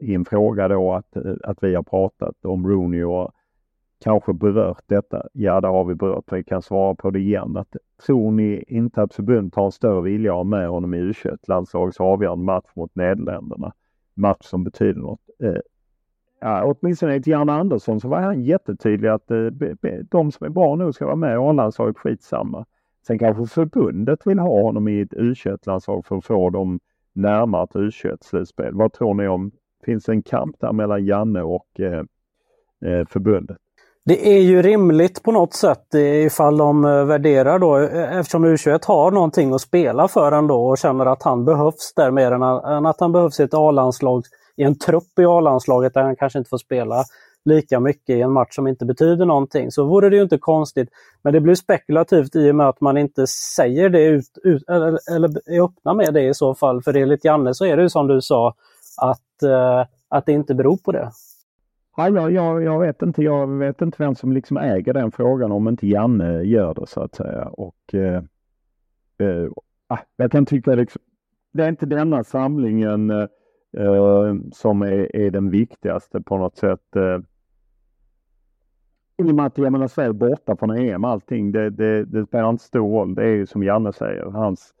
i 0.00 0.14
en 0.14 0.24
fråga 0.24 0.68
då 0.68 0.92
att, 0.92 1.16
eh, 1.16 1.34
att 1.42 1.58
vi 1.60 1.74
har 1.74 1.82
pratat 1.82 2.44
om 2.44 2.66
Rooney 2.66 3.02
och 3.02 3.30
kanske 4.00 4.32
berört 4.32 4.82
detta. 4.86 5.26
Ja, 5.32 5.60
det 5.60 5.68
har 5.68 5.84
vi 5.84 5.94
berört. 5.94 6.32
Vi 6.32 6.44
kan 6.44 6.62
svara 6.62 6.94
på 6.94 7.10
det 7.10 7.18
igen. 7.18 7.56
Att 7.56 7.76
tror 8.06 8.30
ni 8.30 8.64
inte 8.68 9.02
att 9.02 9.14
förbundet 9.14 9.54
har 9.54 9.64
en 9.64 9.72
större 9.72 10.02
vilja 10.02 10.30
att 10.30 10.36
ha 10.36 10.44
med 10.44 10.68
honom 10.68 10.94
i 10.94 10.98
U21, 10.98 11.38
landslagets 11.42 12.00
avgörande 12.00 12.44
match 12.44 12.70
mot 12.74 12.94
Nederländerna? 12.94 13.72
Match 14.14 14.44
som 14.46 14.64
betyder 14.64 15.00
något. 15.00 15.20
Eh, 15.42 15.60
ja, 16.40 16.64
åtminstone 16.64 17.12
enligt 17.12 17.26
Janne 17.26 17.52
Andersson 17.52 18.00
så 18.00 18.08
var 18.08 18.20
han 18.20 18.42
jättetydlig 18.42 19.08
att 19.08 19.30
eh, 19.30 19.46
de 20.10 20.32
som 20.32 20.46
är 20.46 20.50
bra 20.50 20.76
nu 20.76 20.92
ska 20.92 21.06
vara 21.06 21.16
med 21.16 21.32
i 21.32 21.36
A-landslaget, 21.36 21.98
skitsamma. 21.98 22.66
Sen 23.06 23.18
kanske 23.18 23.46
förbundet 23.46 24.26
vill 24.26 24.38
ha 24.38 24.62
honom 24.62 24.88
i 24.88 25.00
ett 25.00 25.12
U21-landslag 25.12 26.06
för 26.06 26.16
att 26.16 26.24
få 26.24 26.50
dem 26.50 26.80
närmare 27.12 27.64
ett 27.64 27.74
U21-slutspel. 27.74 28.74
Vad 28.74 28.92
tror 28.92 29.14
ni 29.14 29.28
om, 29.28 29.50
finns 29.84 30.04
det 30.04 30.12
en 30.12 30.22
kamp 30.22 30.60
där 30.60 30.72
mellan 30.72 31.04
Janne 31.04 31.42
och 31.42 31.80
eh, 31.80 32.04
eh 32.84 33.06
förbundet? 33.08 33.58
Det 34.10 34.28
är 34.28 34.40
ju 34.40 34.62
rimligt 34.62 35.22
på 35.22 35.32
något 35.32 35.54
sätt 35.54 35.94
ifall 35.94 36.56
de 36.56 36.84
eh, 36.84 37.04
värderar 37.04 37.58
då, 37.58 37.78
eh, 37.78 38.18
eftersom 38.18 38.46
U21 38.46 38.86
har 38.86 39.10
någonting 39.10 39.54
att 39.54 39.60
spela 39.60 40.08
för 40.08 40.32
ändå 40.32 40.68
och 40.68 40.78
känner 40.78 41.06
att 41.06 41.22
han 41.22 41.44
behövs 41.44 41.92
där 41.96 42.10
mer 42.10 42.32
än 42.32 42.86
att 42.86 43.00
han 43.00 43.12
behövs 43.12 43.40
i 43.40 43.42
ett 43.42 43.54
A-landslag 43.54 44.24
i 44.56 44.62
en 44.62 44.78
trupp 44.78 45.18
i 45.18 45.24
A-landslaget 45.24 45.94
där 45.94 46.02
han 46.02 46.16
kanske 46.16 46.38
inte 46.38 46.48
får 46.48 46.58
spela 46.58 47.04
lika 47.44 47.80
mycket 47.80 48.16
i 48.16 48.20
en 48.20 48.32
match 48.32 48.54
som 48.54 48.66
inte 48.66 48.84
betyder 48.84 49.26
någonting 49.26 49.70
så 49.70 49.84
vore 49.84 50.10
det 50.10 50.16
ju 50.16 50.22
inte 50.22 50.38
konstigt. 50.38 50.88
Men 51.22 51.32
det 51.32 51.40
blir 51.40 51.54
spekulativt 51.54 52.36
i 52.36 52.50
och 52.50 52.54
med 52.54 52.68
att 52.68 52.80
man 52.80 52.96
inte 52.96 53.26
säger 53.26 53.88
det 53.88 54.04
ut, 54.04 54.38
ut 54.42 54.68
eller, 54.68 54.98
eller 55.14 55.50
är 55.50 55.64
öppna 55.64 55.94
med 55.94 56.14
det 56.14 56.22
i 56.22 56.34
så 56.34 56.54
fall. 56.54 56.82
För 56.82 56.96
enligt 56.96 57.24
Janne 57.24 57.54
så 57.54 57.64
är 57.64 57.76
det 57.76 57.82
ju 57.82 57.88
som 57.88 58.06
du 58.06 58.20
sa 58.20 58.54
att, 59.02 59.42
eh, 59.42 59.86
att 60.08 60.26
det 60.26 60.32
inte 60.32 60.54
beror 60.54 60.76
på 60.76 60.92
det. 60.92 61.10
Ja, 62.00 62.08
jag, 62.08 62.32
jag, 62.32 62.62
jag, 62.62 62.80
vet 62.80 63.02
inte, 63.02 63.22
jag 63.22 63.46
vet 63.46 63.82
inte 63.82 64.02
vem 64.02 64.14
som 64.14 64.32
liksom 64.32 64.56
äger 64.56 64.94
den 64.94 65.10
frågan 65.10 65.52
om 65.52 65.68
inte 65.68 65.86
Janne 65.86 66.42
gör 66.42 66.74
det 66.74 66.86
så 66.86 67.00
att 67.00 67.14
säga. 67.14 67.44
Och, 67.44 67.94
eh, 67.94 68.22
eh, 69.18 69.50
ah, 69.86 69.98
jag 70.16 70.32
kan 70.32 70.46
tycka 70.46 70.74
liksom, 70.74 71.02
det 71.52 71.64
är 71.64 71.68
inte 71.68 71.86
denna 71.86 72.24
samlingen 72.24 73.10
eh, 73.10 73.28
eh, 73.76 74.34
som 74.52 74.82
är, 74.82 75.16
är, 75.16 75.30
den 75.30 75.50
viktigaste 75.50 76.20
på 76.20 76.38
något 76.38 76.56
sätt. 76.56 76.96
Eh, 76.96 77.18
I 79.18 79.30
och 79.30 79.34
med 79.34 79.46
att 79.46 79.58
jag 79.58 79.72
menar 79.72 79.88
Sverige 79.88 80.12
borta 80.12 80.56
från 80.56 80.70
EM 80.70 81.04
allting, 81.04 81.52
det, 81.52 81.70
det, 81.70 82.04
det 82.04 82.26
spelar 82.26 82.50
inte 82.50 82.64
stor 82.64 82.90
roll. 82.90 83.14
Det 83.14 83.22
är 83.22 83.34
ju 83.34 83.46
som 83.46 83.62
Janne 83.62 83.92
säger, 83.92 84.24
hans 84.24 84.74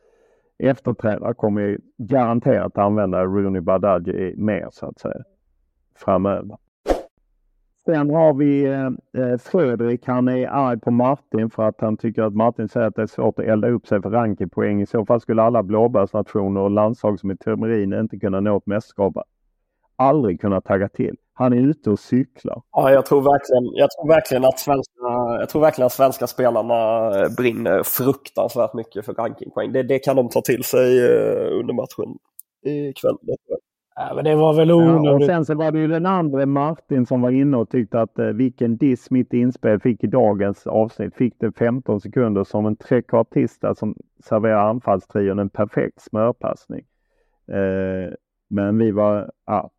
efterträdare 0.58 1.34
kommer 1.34 1.78
garanterat 1.96 2.78
använda 2.78 3.24
Rooney 3.24 3.60
Badaji 3.60 4.34
mer 4.36 4.68
så 4.72 4.86
att 4.86 4.98
säga 4.98 5.22
framöver. 5.96 6.56
Sen 7.84 8.10
har 8.10 8.34
vi 8.34 8.64
eh, 8.64 9.38
Fredrik, 9.38 10.06
han 10.06 10.28
är 10.28 10.48
arg 10.48 10.80
på 10.80 10.90
Martin 10.90 11.50
för 11.50 11.62
att 11.62 11.80
han 11.80 11.96
tycker 11.96 12.22
att 12.22 12.34
Martin 12.34 12.68
säger 12.68 12.86
att 12.86 12.94
det 12.94 13.02
är 13.02 13.06
svårt 13.06 13.38
att 13.38 13.44
elda 13.44 13.68
upp 13.68 13.86
sig 13.86 14.02
för 14.02 14.10
rankingpoäng. 14.10 14.80
I 14.82 14.86
så 14.86 15.06
fall 15.06 15.20
skulle 15.20 15.42
alla 15.42 15.62
blåbärsnationer 15.62 16.60
och 16.60 16.70
landslag 16.70 17.20
som 17.20 17.30
är 17.30 17.34
teorin 17.34 17.92
inte 17.92 18.18
kunna 18.18 18.40
nå 18.40 18.56
ett 18.56 18.66
mästerskap. 18.66 19.16
Aldrig 19.96 20.40
kunna 20.40 20.60
tagga 20.60 20.88
till. 20.88 21.16
Han 21.34 21.52
är 21.52 21.56
ute 21.56 21.90
och 21.90 21.98
cyklar. 21.98 22.62
Ja, 22.72 22.90
jag 22.90 23.06
tror 23.06 23.20
verkligen, 23.20 23.64
jag 23.74 23.88
tror 23.90 24.08
verkligen, 24.08 24.44
att, 24.44 24.58
svenska, 24.58 25.00
jag 25.40 25.48
tror 25.48 25.62
verkligen 25.62 25.86
att 25.86 25.92
svenska 25.92 26.26
spelarna 26.26 27.10
eh, 27.20 27.34
brinner 27.36 27.82
fruktansvärt 27.82 28.74
mycket 28.74 29.04
för 29.06 29.14
rankingpoäng. 29.14 29.72
Det, 29.72 29.82
det 29.82 29.98
kan 29.98 30.16
de 30.16 30.28
ta 30.28 30.40
till 30.40 30.64
sig 30.64 30.98
eh, 30.98 31.58
under 31.58 31.74
matchen 31.74 32.18
ikväll. 32.64 33.16
Ja, 34.00 34.14
men 34.14 34.24
det 34.24 34.36
var 34.36 34.54
väl 34.54 34.72
onödigt. 34.72 35.04
Ja, 35.04 35.14
och 35.14 35.24
sen 35.24 35.44
så 35.44 35.54
var 35.54 35.72
det 35.72 35.78
ju 35.78 35.88
den 35.88 36.06
andra 36.06 36.46
Martin 36.46 37.06
som 37.06 37.20
var 37.20 37.30
inne 37.30 37.56
och 37.56 37.70
tyckte 37.70 38.00
att 38.00 38.18
eh, 38.18 38.26
vilken 38.26 38.76
diss 38.76 39.10
mitt 39.10 39.32
inspel 39.32 39.80
fick 39.80 40.04
i 40.04 40.06
dagens 40.06 40.66
avsnitt. 40.66 41.14
Fick 41.14 41.34
det 41.38 41.52
15 41.52 42.00
sekunder 42.00 42.44
som 42.44 42.66
en 42.66 42.76
trekvartista 42.76 43.74
som 43.74 43.94
serverar 44.24 44.68
anfallstrion 44.68 45.38
en 45.38 45.48
perfekt 45.48 46.00
smörpassning. 46.00 46.84
Eh, 47.48 48.14
men 48.50 48.78
vi 48.78 48.90
var, 48.90 49.30
ja. 49.46 49.70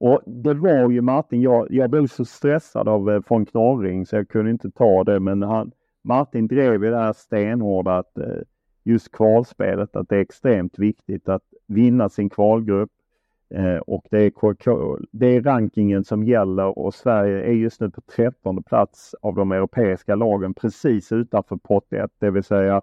Och 0.00 0.22
det 0.26 0.54
var 0.54 0.90
ju 0.90 1.00
Martin, 1.00 1.42
jag, 1.42 1.66
jag 1.70 1.90
blev 1.90 2.06
så 2.06 2.24
stressad 2.24 2.88
av 2.88 3.10
eh, 3.10 3.22
från 3.22 3.46
Knorring 3.46 4.06
så 4.06 4.16
jag 4.16 4.28
kunde 4.28 4.50
inte 4.50 4.70
ta 4.70 5.04
det 5.04 5.20
men 5.20 5.42
han, 5.42 5.70
Martin 6.02 6.46
drev 6.46 6.84
ju 6.84 6.90
det 6.90 6.98
här 6.98 7.12
stenhårda 7.12 7.96
att 7.96 8.18
eh, 8.18 8.42
just 8.84 9.12
kvalspelet 9.12 9.96
att 9.96 10.08
det 10.08 10.16
är 10.16 10.20
extremt 10.20 10.78
viktigt 10.78 11.28
att 11.28 11.42
vinna 11.66 12.08
sin 12.08 12.30
kvalgrupp 12.30 12.90
Eh, 13.50 13.76
och 13.76 14.06
det 14.10 14.18
är, 14.18 14.32
det 15.10 15.26
är 15.26 15.42
rankingen 15.42 16.04
som 16.04 16.24
gäller 16.24 16.78
och 16.78 16.94
Sverige 16.94 17.44
är 17.44 17.52
just 17.52 17.80
nu 17.80 17.90
på 17.90 18.00
13 18.00 18.62
plats 18.62 19.14
av 19.20 19.34
de 19.34 19.52
europeiska 19.52 20.14
lagen 20.14 20.54
precis 20.54 21.12
utanför 21.12 21.56
pott 21.56 21.92
1. 21.92 22.10
Det 22.18 22.30
vill 22.30 22.44
säga 22.44 22.82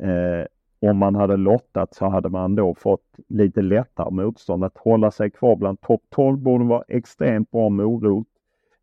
eh, 0.00 0.46
om 0.90 0.96
man 0.96 1.14
hade 1.14 1.36
lottat 1.36 1.94
så 1.94 2.08
hade 2.08 2.28
man 2.28 2.54
då 2.54 2.74
fått 2.74 3.18
lite 3.28 3.62
lättare 3.62 4.10
motstånd. 4.10 4.64
Att 4.64 4.78
hålla 4.78 5.10
sig 5.10 5.30
kvar 5.30 5.56
bland 5.56 5.80
topp 5.80 6.02
12 6.08 6.38
borde 6.38 6.64
vara 6.64 6.84
extremt 6.88 7.50
bra 7.50 7.68
morot. 7.68 8.26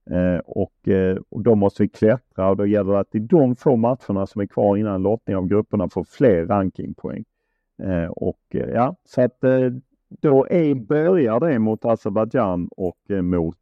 Eh, 0.10 0.39
och, 0.45 0.88
eh, 0.88 1.17
och 1.30 1.41
då 1.41 1.56
måste 1.56 1.84
vi 1.84 1.89
klättra 1.89 2.49
och 2.49 2.58
då 2.58 2.65
gäller 2.65 2.93
det 2.93 2.99
att 2.99 3.15
i 3.15 3.19
de 3.19 3.56
få 3.56 3.75
matcherna 3.75 4.27
som 4.27 4.41
är 4.41 4.45
kvar 4.45 4.77
innan 4.77 5.01
lottning 5.01 5.36
av 5.36 5.47
grupperna 5.47 5.89
får 5.89 6.03
fler 6.03 6.45
rankingpoäng. 6.45 7.25
Eh, 7.84 8.10
och 8.10 8.39
eh, 8.49 8.69
ja, 8.69 8.95
så 9.06 9.21
att 9.21 9.43
eh, 9.43 9.71
då 10.10 10.48
är, 10.50 10.76
börjar 10.76 11.39
det 11.39 11.60
mot 11.60 11.86
Azerbajdzjan 11.86 12.70
och 12.78 12.98
eh, 13.10 13.22
mot 13.22 13.58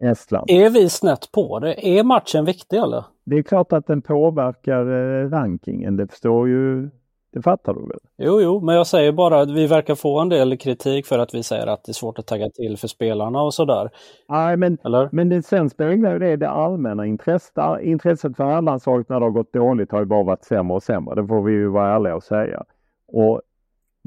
Estland. 0.00 0.50
Är 0.50 0.70
vi 0.70 0.88
snett 0.88 1.32
på 1.32 1.58
det? 1.58 1.88
Är 1.88 2.04
matchen 2.04 2.44
viktig 2.44 2.76
eller? 2.76 3.04
Det 3.24 3.36
är 3.36 3.42
klart 3.42 3.72
att 3.72 3.86
den 3.86 4.02
påverkar 4.02 4.84
rankingen. 5.28 5.96
Det 5.96 6.08
förstår 6.08 6.48
ju 6.48 6.90
det 7.32 7.42
fattar 7.42 7.74
du 7.74 7.80
väl? 7.80 7.98
Jo, 8.16 8.40
jo, 8.40 8.60
men 8.60 8.74
jag 8.74 8.86
säger 8.86 9.12
bara 9.12 9.40
att 9.40 9.50
vi 9.50 9.66
verkar 9.66 9.94
få 9.94 10.20
en 10.20 10.28
del 10.28 10.56
kritik 10.56 11.06
för 11.06 11.18
att 11.18 11.34
vi 11.34 11.42
säger 11.42 11.66
att 11.66 11.84
det 11.84 11.90
är 11.90 11.94
svårt 11.94 12.18
att 12.18 12.26
tagga 12.26 12.50
till 12.50 12.76
för 12.76 12.88
spelarna 12.88 13.42
och 13.42 13.54
sådär. 13.54 13.90
Nej, 14.28 14.56
men, 14.56 14.78
Eller? 14.84 15.08
men 15.12 15.28
det, 15.28 15.42
sen 15.42 15.70
speglar 15.70 16.18
det 16.18 16.36
det 16.36 16.48
allmänna 16.48 17.06
intresset. 17.06 17.54
Intresset 17.82 18.36
för 18.36 18.44
herrlandslaget 18.44 19.08
när 19.08 19.20
det 19.20 19.26
har 19.26 19.30
gått 19.30 19.52
dåligt 19.52 19.92
har 19.92 19.98
ju 19.98 20.04
bara 20.04 20.22
varit 20.22 20.44
sämre 20.44 20.74
och 20.74 20.82
sämre. 20.82 21.14
Det 21.14 21.26
får 21.26 21.42
vi 21.42 21.52
ju 21.52 21.68
vara 21.68 21.94
ärliga 21.94 22.16
och 22.16 22.22
säga. 22.22 22.64
Och, 23.12 23.42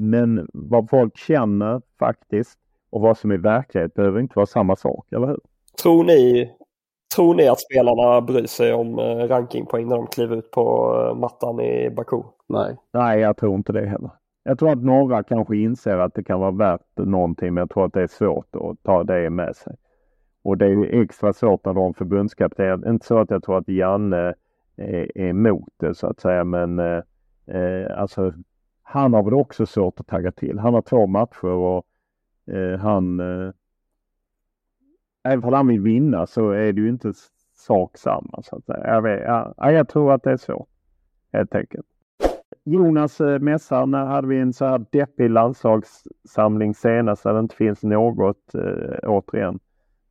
men 0.02 0.48
vad 0.52 0.90
folk 0.90 1.16
känner 1.16 1.82
faktiskt 1.98 2.58
och 2.90 3.00
vad 3.00 3.18
som 3.18 3.30
är 3.30 3.38
verklighet 3.38 3.94
behöver 3.94 4.20
inte 4.20 4.32
vara 4.36 4.46
samma 4.46 4.76
sak, 4.76 5.06
eller 5.12 5.26
hur? 5.26 5.40
Tror 5.82 6.04
ni, 6.04 6.50
tror 7.16 7.34
ni 7.34 7.48
att 7.48 7.60
spelarna 7.60 8.20
bryr 8.20 8.46
sig 8.46 8.72
om 8.72 8.98
eh, 8.98 9.16
rankingpoäng 9.16 9.88
när 9.88 9.96
de 9.96 10.06
kliver 10.06 10.36
ut 10.36 10.50
på 10.50 10.96
eh, 11.08 11.18
mattan 11.18 11.60
i 11.60 11.90
Baku? 11.90 12.22
Nej. 12.48 12.76
Nej, 12.92 13.20
jag 13.20 13.36
tror 13.36 13.54
inte 13.54 13.72
det 13.72 13.86
heller. 13.86 14.10
Jag 14.44 14.58
tror 14.58 14.72
att 14.72 14.82
några 14.82 15.22
kanske 15.22 15.56
inser 15.56 15.98
att 15.98 16.14
det 16.14 16.24
kan 16.24 16.40
vara 16.40 16.50
värt 16.50 16.96
någonting, 16.96 17.54
men 17.54 17.62
jag 17.62 17.70
tror 17.70 17.84
att 17.84 17.92
det 17.92 18.02
är 18.02 18.06
svårt 18.06 18.56
att 18.56 18.82
ta 18.82 19.04
det 19.04 19.30
med 19.30 19.56
sig. 19.56 19.76
Och 20.44 20.58
det 20.58 20.66
är 20.66 21.02
extra 21.02 21.32
svårt 21.32 21.64
när 21.64 21.74
de 21.74 21.94
förbundskapten, 21.94 22.88
inte 22.88 23.06
så 23.06 23.18
att 23.18 23.30
jag 23.30 23.42
tror 23.42 23.58
att 23.58 23.68
Janne 23.68 24.34
är, 24.76 25.18
emot 25.18 25.68
det 25.76 25.94
så 25.94 26.06
att 26.06 26.20
säga, 26.20 26.44
men 26.44 26.78
eh, 26.78 27.02
eh, 27.46 28.00
alltså 28.00 28.32
han 28.82 29.14
har 29.14 29.22
väl 29.22 29.34
också 29.34 29.66
svårt 29.66 30.00
att 30.00 30.06
tagga 30.06 30.32
till. 30.32 30.58
Han 30.58 30.74
har 30.74 30.82
två 30.82 31.06
matcher 31.06 31.44
och 31.44 31.86
eh, 32.54 32.78
han 32.78 33.20
eh, 33.20 33.52
även 35.24 35.44
om 35.44 35.52
han 35.52 35.66
vill 35.66 35.80
vinna 35.80 36.26
så 36.26 36.50
är 36.50 36.72
det 36.72 36.80
ju 36.80 36.88
inte 36.88 37.12
sak 37.54 37.98
samma 37.98 38.42
så 38.42 38.56
att. 38.56 38.62
Jag, 38.66 39.02
vet, 39.02 39.20
jag, 39.20 39.72
jag 39.72 39.88
tror 39.88 40.12
att 40.12 40.22
det 40.22 40.30
är 40.30 40.36
svårt 40.36 40.68
helt 41.32 41.54
enkelt. 41.54 41.86
Jonas 42.64 43.20
eh, 43.20 43.40
när 43.40 44.06
hade 44.06 44.28
vi 44.28 44.38
en 44.38 44.52
så 44.52 44.64
här 44.64 44.84
deppig 44.90 45.30
landslagssamling 45.30 46.74
senast 46.74 47.22
där 47.22 47.32
det 47.32 47.40
inte 47.40 47.56
finns 47.56 47.82
något 47.82 48.54
eh, 48.54 48.98
återigen. 49.10 49.58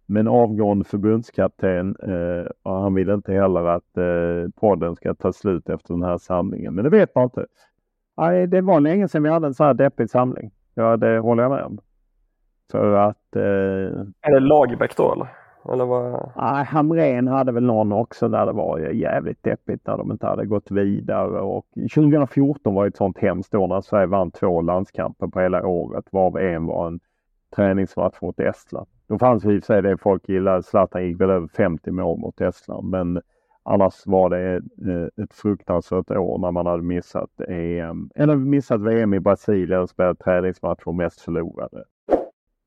Men 0.06 0.28
avgående 0.28 0.86
förbundskapten 0.86 1.96
eh, 2.04 2.52
och 2.64 2.76
han 2.76 2.94
vill 2.94 3.10
inte 3.10 3.34
heller 3.34 3.66
att 3.66 3.98
eh, 3.98 4.52
podden 4.56 4.96
ska 4.96 5.14
ta 5.14 5.34
slut 5.34 5.70
efter 5.70 5.94
den 5.94 6.04
här 6.04 6.18
samlingen. 6.18 6.76
Men 6.76 6.84
det 6.84 6.90
vet 6.90 7.16
man 7.16 7.24
inte. 7.24 7.46
Nej, 8.22 8.48
det 8.48 8.62
var 8.62 8.80
länge 8.80 9.08
sedan 9.08 9.24
vi 9.24 9.30
hade 9.30 9.48
en 9.48 9.54
så 9.54 9.64
här 9.64 9.74
deppig 9.74 10.10
samling. 10.10 10.52
Ja, 10.74 10.98
det 10.98 11.20
håller 11.20 11.44
jag 11.44 11.52
med 11.52 11.64
om. 11.64 11.80
För 12.72 12.94
att... 12.94 13.36
Eh... 13.36 13.42
Är 14.22 14.32
det 14.32 14.40
Lagerbäck 14.40 14.98
då 14.98 15.14
eller? 15.14 15.28
Eller 15.74 15.86
vad? 15.86 16.32
Nej, 16.36 16.66
Hamrén 16.66 17.28
hade 17.28 17.52
väl 17.52 17.64
någon 17.64 17.92
också 17.92 18.30
där 18.30 18.46
det 18.46 18.52
var 18.52 18.80
jävligt 18.80 19.44
deppigt 19.44 19.88
när 19.88 19.98
de 19.98 20.12
inte 20.12 20.28
hade 20.28 20.46
gått 20.46 20.72
vidare. 20.72 21.42
Och 21.42 21.66
2014 21.96 22.74
var 22.74 22.88
ett 22.88 22.98
sånt 22.98 23.18
hemskt 23.18 23.56
år 23.56 23.68
när 23.68 23.82
Sverige 23.82 24.08
vann 24.08 24.32
två 24.32 24.62
landskamper 24.62 25.28
på 25.28 25.40
hela 25.40 25.68
året 25.68 26.06
varav 26.12 26.38
en 26.38 26.66
var 26.66 26.88
en 26.88 27.00
träningsmatch 27.56 28.22
mot 28.22 28.40
Estland. 28.40 28.88
Då 29.08 29.20
fanns 29.20 29.46
i 29.46 29.48
och 29.48 29.52
för 29.52 29.74
sig 29.74 29.82
det 29.82 29.98
folk 29.98 30.30
gillade. 30.30 30.64
Zlatan 30.64 31.06
gick 31.06 31.22
väl 31.22 31.30
över 31.30 31.48
50 31.48 31.92
mål 31.92 32.20
mot 32.20 32.42
Estland 32.42 32.90
men 32.90 33.22
annars 33.64 34.04
var 34.06 34.30
det 34.30 34.56
eh, 34.56 35.24
ett 35.24 35.34
fruktansvärt 35.34 36.12
år 36.12 36.38
när 36.38 36.52
man 36.52 36.66
hade 36.66 36.84
missat 36.84 37.42
EM 37.48 38.10
eller 38.16 38.36
missat 38.36 38.82
VM 38.82 39.14
i 39.14 39.20
Brasilien 39.20 39.82
och 39.82 39.90
spelat 39.90 40.20
träningsmatch 40.20 40.84
och 40.86 40.96
mest 40.96 41.22
förlorade. 41.22 41.84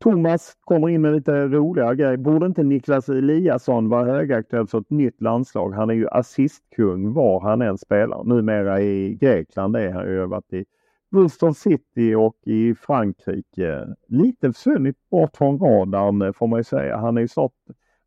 Thomas 0.04 0.56
kommer 0.60 0.88
in 0.88 1.00
med 1.02 1.12
lite 1.12 1.46
roliga 1.46 1.94
grejer. 1.94 2.16
Borde 2.16 2.46
inte 2.46 2.62
Niklas 2.62 3.08
Eliasson 3.08 3.88
vara 3.88 4.04
högaktuell 4.04 4.66
för 4.66 4.80
ett 4.80 4.90
nytt 4.90 5.20
landslag? 5.20 5.72
Han 5.72 5.90
är 5.90 5.94
ju 5.94 6.08
assistkung 6.08 7.12
var 7.12 7.40
han 7.40 7.62
än 7.62 7.78
spelar. 7.78 8.24
Numera 8.24 8.80
i 8.80 9.14
Grekland 9.14 9.76
är 9.76 9.92
han 9.92 10.06
ju 10.06 10.26
varit 10.26 10.52
i 10.52 10.64
Bristol 11.10 11.54
City 11.54 12.14
och 12.14 12.36
i 12.42 12.74
Frankrike. 12.74 13.86
Lite 14.06 14.52
försvunnit 14.52 14.96
bort 15.10 15.36
från 15.36 15.58
radarn 15.58 16.22
eh, 16.22 16.32
får 16.32 16.46
man 16.46 16.60
ju 16.60 16.64
säga. 16.64 16.96
Han 16.96 17.16
är 17.16 17.20
ju 17.20 17.28
snart 17.28 17.52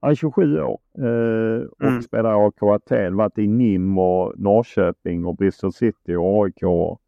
han 0.01 0.11
är 0.11 0.15
27 0.15 0.61
år 0.61 0.79
eh, 0.97 1.65
och 1.65 1.81
mm. 1.81 2.01
spelar 2.01 2.45
AIK 2.45 2.63
Aten. 2.63 3.15
Varit 3.15 3.37
i 3.37 3.47
NIM 3.47 3.97
och 3.97 4.33
Norrköping 4.39 5.25
och 5.25 5.35
Bristol 5.35 5.73
City 5.73 6.15
och 6.15 6.43
AIK 6.43 6.63
och, 6.63 7.01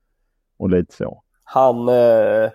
och 0.57 0.69
lite 0.69 0.95
så. 0.95 1.23
Han 1.43 1.89
eh 1.89 2.51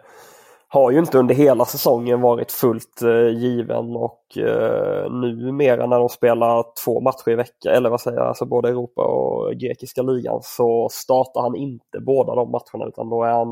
har 0.74 0.90
ju 0.90 0.98
inte 0.98 1.18
under 1.18 1.34
hela 1.34 1.64
säsongen 1.64 2.20
varit 2.20 2.52
fullt 2.52 3.02
eh, 3.02 3.28
given 3.28 3.96
och 3.96 4.38
eh, 4.38 5.10
numera 5.12 5.86
när 5.86 5.98
de 5.98 6.08
spelar 6.08 6.64
två 6.84 7.00
matcher 7.00 7.30
i 7.30 7.34
veckan, 7.34 7.74
eller 7.74 7.90
vad 7.90 8.00
säger 8.00 8.18
jag, 8.18 8.26
alltså 8.26 8.46
både 8.46 8.68
Europa 8.68 9.02
och 9.02 9.54
grekiska 9.54 10.02
ligan 10.02 10.40
så 10.42 10.88
startar 10.92 11.40
han 11.40 11.56
inte 11.56 12.00
båda 12.00 12.34
de 12.34 12.50
matcherna 12.50 12.88
utan 12.88 13.10
då 13.10 13.24
är 13.24 13.32
han 13.32 13.48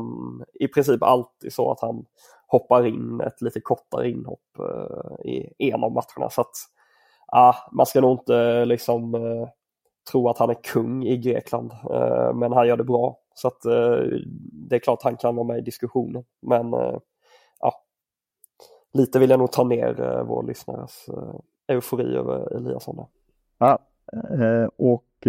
i 0.53 0.67
princip 0.67 1.03
alltid 1.03 1.53
så 1.53 1.71
att 1.71 1.81
han 1.81 2.05
hoppar 2.53 2.85
in 2.85 3.21
ett 3.21 3.41
lite 3.41 3.59
kortare 3.59 4.09
inhopp 4.09 4.59
eh, 4.59 5.31
i 5.31 5.71
en 5.71 5.83
av 5.83 5.91
matcherna. 5.91 6.29
Så 6.29 6.41
att 6.41 6.55
ah, 7.27 7.55
man 7.71 7.85
ska 7.85 8.01
nog 8.01 8.11
inte 8.11 8.65
liksom 8.65 9.15
eh, 9.15 9.49
tro 10.11 10.29
att 10.29 10.37
han 10.37 10.49
är 10.49 10.63
kung 10.63 11.03
i 11.05 11.17
Grekland, 11.17 11.71
eh, 11.71 12.33
men 12.33 12.51
han 12.51 12.67
gör 12.67 12.77
det 12.77 12.83
bra. 12.83 13.17
Så 13.35 13.47
att 13.47 13.61
det 14.69 14.75
är 14.75 14.79
klart 14.79 15.03
han 15.03 15.17
kan 15.17 15.35
vara 15.35 15.47
med 15.47 15.57
i 15.57 15.61
diskussionen. 15.61 16.23
Men 16.41 16.65
lite 18.93 19.19
vill 19.19 19.29
jag 19.29 19.39
nog 19.39 19.51
ta 19.51 19.63
ner 19.63 20.23
vår 20.23 20.43
lyssnares 20.43 21.05
eufori 21.67 22.15
över 22.15 22.55
Eliasson. 22.55 22.95
Där. 22.95 23.07
Ja, 23.57 23.79
och 24.77 25.27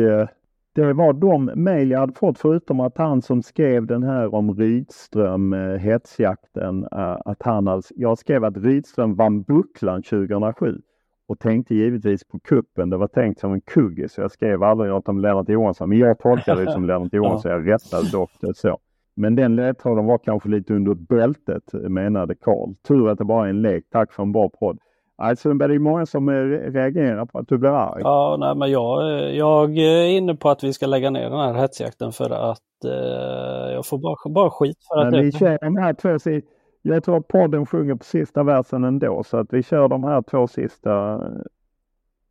det 0.74 0.92
var 0.92 1.12
de 1.12 1.44
mejl 1.44 1.90
jag 1.90 2.00
hade 2.00 2.12
fått 2.12 2.38
förutom 2.38 2.80
att 2.80 2.98
han 2.98 3.22
som 3.22 3.42
skrev 3.42 3.86
den 3.86 4.02
här 4.02 4.34
om 4.34 4.54
Rydström, 4.54 5.52
hetsjakten, 5.80 6.86
att 7.24 7.42
han 7.42 7.68
alltså, 7.68 7.94
jag 7.96 8.18
skrev 8.18 8.44
att 8.44 8.56
Rydström 8.56 9.14
vann 9.14 9.42
bucklan 9.42 10.02
2007 10.02 10.80
och 11.26 11.38
tänkte 11.38 11.74
givetvis 11.74 12.24
på 12.24 12.38
kuppen. 12.38 12.90
Det 12.90 12.96
var 12.96 13.08
tänkt 13.08 13.40
som 13.40 13.52
en 13.52 13.60
kugge 13.60 14.08
så 14.08 14.20
jag 14.20 14.30
skrev 14.30 14.62
aldrig 14.62 14.90
något 14.90 15.08
om 15.08 15.18
Lennart 15.18 15.48
Johansson. 15.48 15.88
Men 15.88 15.98
jag 15.98 16.18
tolkade 16.18 16.64
det 16.64 16.72
som 16.72 16.84
Lennart 16.86 17.12
Johansson. 17.12 17.50
Jag 17.50 17.68
rättade 17.68 18.10
dock 18.10 18.30
det 18.40 18.56
så. 18.56 18.78
Men 19.16 19.34
den 19.34 19.56
ledtråden 19.56 20.04
var 20.04 20.18
kanske 20.18 20.48
lite 20.48 20.74
under 20.74 20.94
bältet 20.94 21.72
menade 21.72 22.34
Karl. 22.34 22.74
Tur 22.88 23.08
att 23.08 23.18
det 23.18 23.24
bara 23.24 23.46
är 23.46 23.50
en 23.50 23.62
lek. 23.62 23.84
Tack 23.90 24.12
för 24.12 24.22
en 24.22 24.32
bra 24.32 24.48
podd. 24.48 24.78
Alltså 25.16 25.54
det 25.54 25.64
är 25.64 25.78
många 25.78 26.06
som 26.06 26.30
reagerar 26.30 27.26
på 27.26 27.38
att 27.38 27.48
du 27.48 27.58
blir 27.58 27.70
arg. 27.70 28.00
Ja, 28.02 28.36
nej, 28.40 28.54
men 28.54 28.70
jag, 28.70 29.02
jag 29.34 29.78
är 29.78 30.06
inne 30.06 30.34
på 30.34 30.50
att 30.50 30.64
vi 30.64 30.72
ska 30.72 30.86
lägga 30.86 31.10
ner 31.10 31.30
den 31.30 31.38
här 31.38 31.54
hetsjakten 31.54 32.12
för 32.12 32.30
att 32.30 32.84
eh, 32.84 33.72
jag 33.74 33.86
får 33.86 33.98
bara, 33.98 34.32
bara 34.34 34.50
skit 34.50 34.78
för 34.88 35.04
men 35.04 35.14
att 35.14 35.24
vi 35.24 35.32
kör 35.32 35.58
de 35.60 35.76
här 35.76 35.94
två 35.94 36.40
Jag 36.82 37.04
tror 37.04 37.16
att 37.16 37.28
podden 37.28 37.66
sjunger 37.66 37.94
på 37.94 38.04
sista 38.04 38.42
versen 38.42 38.84
ändå 38.84 39.22
så 39.24 39.36
att 39.36 39.52
vi 39.52 39.62
kör 39.62 39.88
de 39.88 40.04
här 40.04 40.22
två 40.22 40.46
sista. 40.46 41.20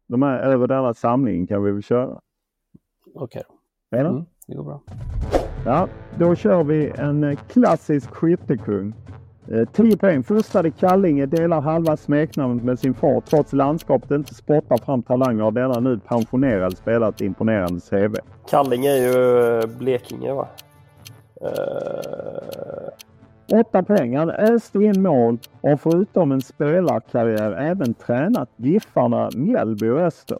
De 0.08 0.22
här 0.22 0.40
över 0.40 0.68
denna 0.68 0.94
samling 0.94 1.48
kan 1.48 1.64
vi 1.64 1.72
väl 1.72 1.84
köra. 1.84 2.20
Okej. 3.16 3.44
Okay. 3.92 4.06
Mm, 4.06 4.26
det 4.48 4.56
går 4.56 4.64
bra. 4.64 4.82
Ja, 5.66 5.88
då 6.20 6.36
kör 6.36 6.64
vi 6.64 6.92
en 6.98 7.24
eh, 7.24 7.40
klassisk 7.48 8.10
skyttekung. 8.10 8.94
10 9.48 9.92
eh, 9.92 9.98
poäng. 9.98 10.24
Förstade 10.24 10.72
Kallinge 10.72 11.26
delar 11.26 11.62
halva 11.62 11.98
smeknamnet 11.98 12.64
med 12.64 12.80
sin 12.80 12.94
far. 12.94 13.22
Trots 13.22 13.54
landskapet 13.54 14.12
inte 14.12 14.36
spottar 14.36 14.78
fram 14.78 15.04
talanger 15.04 15.44
har 15.44 15.52
denna 15.52 15.80
nu 15.80 16.00
pensionerad 16.00 16.78
spelat 16.78 17.22
imponerande 17.22 17.82
CV. 17.82 18.16
Kallinge 18.50 18.90
är 18.90 18.98
ju 18.98 19.60
eh, 19.60 19.78
Blekinge 19.78 20.34
va? 20.34 20.48
Uh... 21.42 23.60
Åtta 23.60 23.84
poäng. 23.84 24.18
Han 24.18 24.30
öste 24.30 24.78
in 24.78 25.02
mål 25.02 25.38
och 25.62 25.82
förutom 25.82 26.32
en 26.32 26.42
spelarkarriär 26.42 27.52
även 27.52 27.94
tränat 27.94 28.50
Giffarna 28.56 29.30
Mjällby 29.36 29.90
och 29.90 30.00
Öster. 30.00 30.38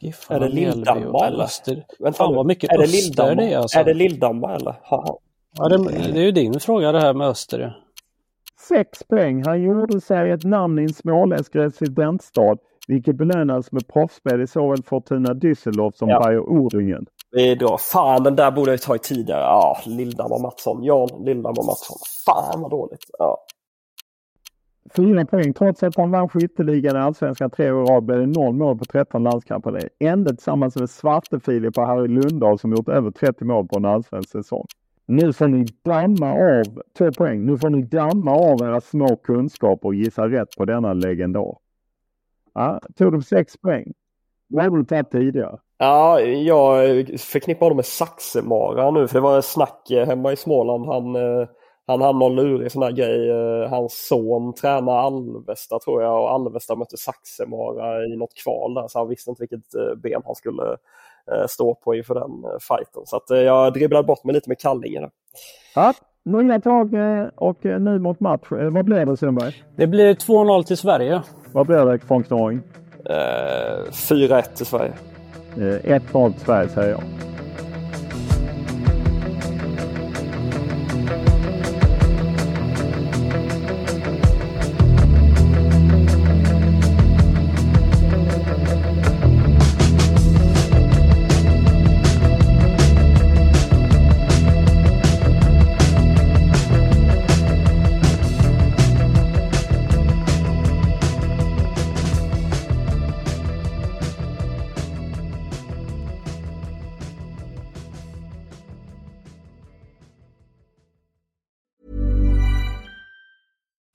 Giffarna, 0.00 0.46
är 0.46 0.48
det 0.48 0.54
Lilldamma 0.54 1.26
eller? 1.26 1.44
Öster. 1.44 1.84
Fan 2.12 2.34
vad 2.34 2.46
mycket 2.46 2.72
är 2.72 2.78
det 2.78 2.84
Öster 2.84 3.34
det 3.34 3.52
är 3.52 3.58
alltså. 3.58 3.78
Är 3.78 3.84
det 3.84 3.94
Lilldamma 3.94 4.54
eller? 4.54 4.74
Ja, 5.58 5.68
det, 5.68 5.76
det, 6.12 6.20
är 6.20 6.24
ju 6.24 6.32
din 6.32 6.60
fråga 6.60 6.92
det 6.92 7.00
här 7.00 7.14
med 7.14 7.28
Öster. 7.28 7.58
Ja. 7.58 7.72
Sex 8.68 9.02
poäng. 9.02 9.42
Han 9.46 9.62
gjorde 9.62 10.00
sig 10.00 10.30
ett 10.30 10.44
namn 10.44 10.78
i 10.78 10.82
en 10.82 10.94
småländsk 10.94 11.56
residensstad 11.56 12.56
vilket 12.88 13.16
belönades 13.16 13.72
med 13.72 13.88
proffsspel 13.88 14.40
i 14.40 14.46
såväl 14.46 14.82
Fortuna 14.82 15.34
Düsseldorf 15.34 15.92
som 15.94 16.08
ja. 16.08 16.20
Bayer 16.20 16.40
Oringen. 16.40 17.06
Drar. 17.32 17.78
Fan, 17.92 18.22
den 18.22 18.36
där 18.36 18.50
borde 18.50 18.70
jag 18.70 18.82
tagit 18.82 19.02
tidigare. 19.02 19.40
Ja, 19.40 19.78
Lilldamma 19.86 20.38
Mattsson. 20.38 20.84
Jan 20.84 21.08
Lilldamma 21.24 21.62
Mattsson. 21.66 21.96
Fan 22.26 22.60
vad 22.62 22.70
dåligt. 22.70 23.04
Ja. 23.18 23.38
Fyra 24.96 25.26
poäng. 25.26 25.54
Trots 25.54 25.82
att 25.82 25.96
han 25.96 26.10
vann 26.10 26.28
skytteligan 26.28 26.96
i 26.96 26.98
Allsvenskan 26.98 27.50
tre 27.50 27.70
år 27.70 27.82
i 27.82 27.86
rad 27.86 28.04
blev 28.04 28.18
det 28.18 28.26
noll 28.26 28.54
mål 28.54 28.78
på 28.78 28.84
13 28.84 29.22
landskamper. 29.22 29.72
Det 29.72 30.06
enda 30.06 30.30
tillsammans 30.30 30.76
med 30.76 30.90
Svarte 30.90 31.40
Filip 31.40 31.78
och 31.78 31.86
Harry 31.86 32.08
Lundahl 32.08 32.58
som 32.58 32.72
gjort 32.72 32.88
över 32.88 33.10
30 33.10 33.44
mål 33.44 33.68
på 33.68 33.76
en 33.76 33.84
allsvensk 33.84 34.30
säsong. 34.30 34.66
Nu 35.10 35.32
får 35.32 35.48
ni 35.48 35.66
damma 35.84 36.32
av, 36.32 36.82
två 36.98 37.12
poäng, 37.12 37.46
nu 37.46 37.58
får 37.58 37.70
ni 37.70 37.82
damma 37.82 38.32
av 38.32 38.62
era 38.62 38.80
små 38.80 39.16
kunskaper 39.16 39.88
och 39.88 39.94
gissa 39.94 40.28
rätt 40.28 40.56
på 40.56 40.64
denna 40.64 40.92
legendar. 40.92 41.56
Ja, 42.54 42.80
tog 42.96 43.12
de 43.12 43.22
sex 43.22 43.56
poäng. 43.56 43.92
Vad 44.48 44.64
hade 44.64 44.76
du 44.76 44.84
tagit 44.84 45.10
tidigare? 45.10 45.58
Ja, 45.78 46.20
jag 46.20 47.06
förknippar 47.20 47.66
honom 47.66 47.76
med 47.76 47.84
Saxemara 47.84 48.90
nu 48.90 49.08
för 49.08 49.14
det 49.14 49.20
var 49.20 49.40
snack 49.40 49.90
eh, 49.90 50.06
hemma 50.06 50.32
i 50.32 50.36
Småland. 50.36 50.86
Han, 50.86 51.16
eh, 51.16 51.48
han 51.86 52.00
hade 52.00 52.18
någon 52.18 52.36
lurig 52.36 52.72
sån 52.72 52.82
här 52.82 52.92
grej. 52.92 53.30
Eh, 53.30 53.70
hans 53.70 54.06
son 54.08 54.54
tränar 54.54 54.98
Alvesta 54.98 55.78
tror 55.78 56.02
jag 56.02 56.22
och 56.22 56.30
Alvesta 56.30 56.76
mötte 56.76 56.96
Saxemara 56.96 58.04
i 58.04 58.16
något 58.16 58.34
kval 58.34 58.74
där 58.74 58.88
så 58.88 58.98
han 58.98 59.08
visste 59.08 59.30
inte 59.30 59.42
vilket 59.42 60.00
ben 60.02 60.22
han 60.24 60.34
skulle 60.34 60.76
stå 61.48 61.74
på 61.74 61.94
inför 61.94 62.14
den 62.14 62.60
fighten. 62.60 63.02
Så 63.06 63.16
att 63.16 63.30
jag 63.30 63.72
dribblade 63.72 64.06
bort 64.06 64.24
mig 64.24 64.34
lite 64.34 64.48
med 64.50 64.58
Kallinge. 64.58 65.08
Ja, 65.74 65.92
nya 66.24 66.60
tag 66.60 66.94
och 67.36 67.64
nu 67.64 67.98
mot 67.98 68.20
match. 68.20 68.46
Vad 68.50 68.84
blir 68.84 69.06
det 69.06 69.16
Sundberg? 69.16 69.54
Det 69.76 69.86
blir 69.86 70.14
2-0 70.14 70.62
till 70.62 70.76
Sverige. 70.76 71.22
Vad 71.52 71.66
blir 71.66 71.86
det 71.86 71.98
Fångstnåring? 71.98 72.60
Eh, 73.04 73.90
4-1 73.92 74.42
till 74.54 74.66
Sverige. 74.66 74.92
1-0 75.54 76.32
till 76.32 76.40
Sverige 76.40 76.68
säger 76.68 76.90
jag. 76.90 77.02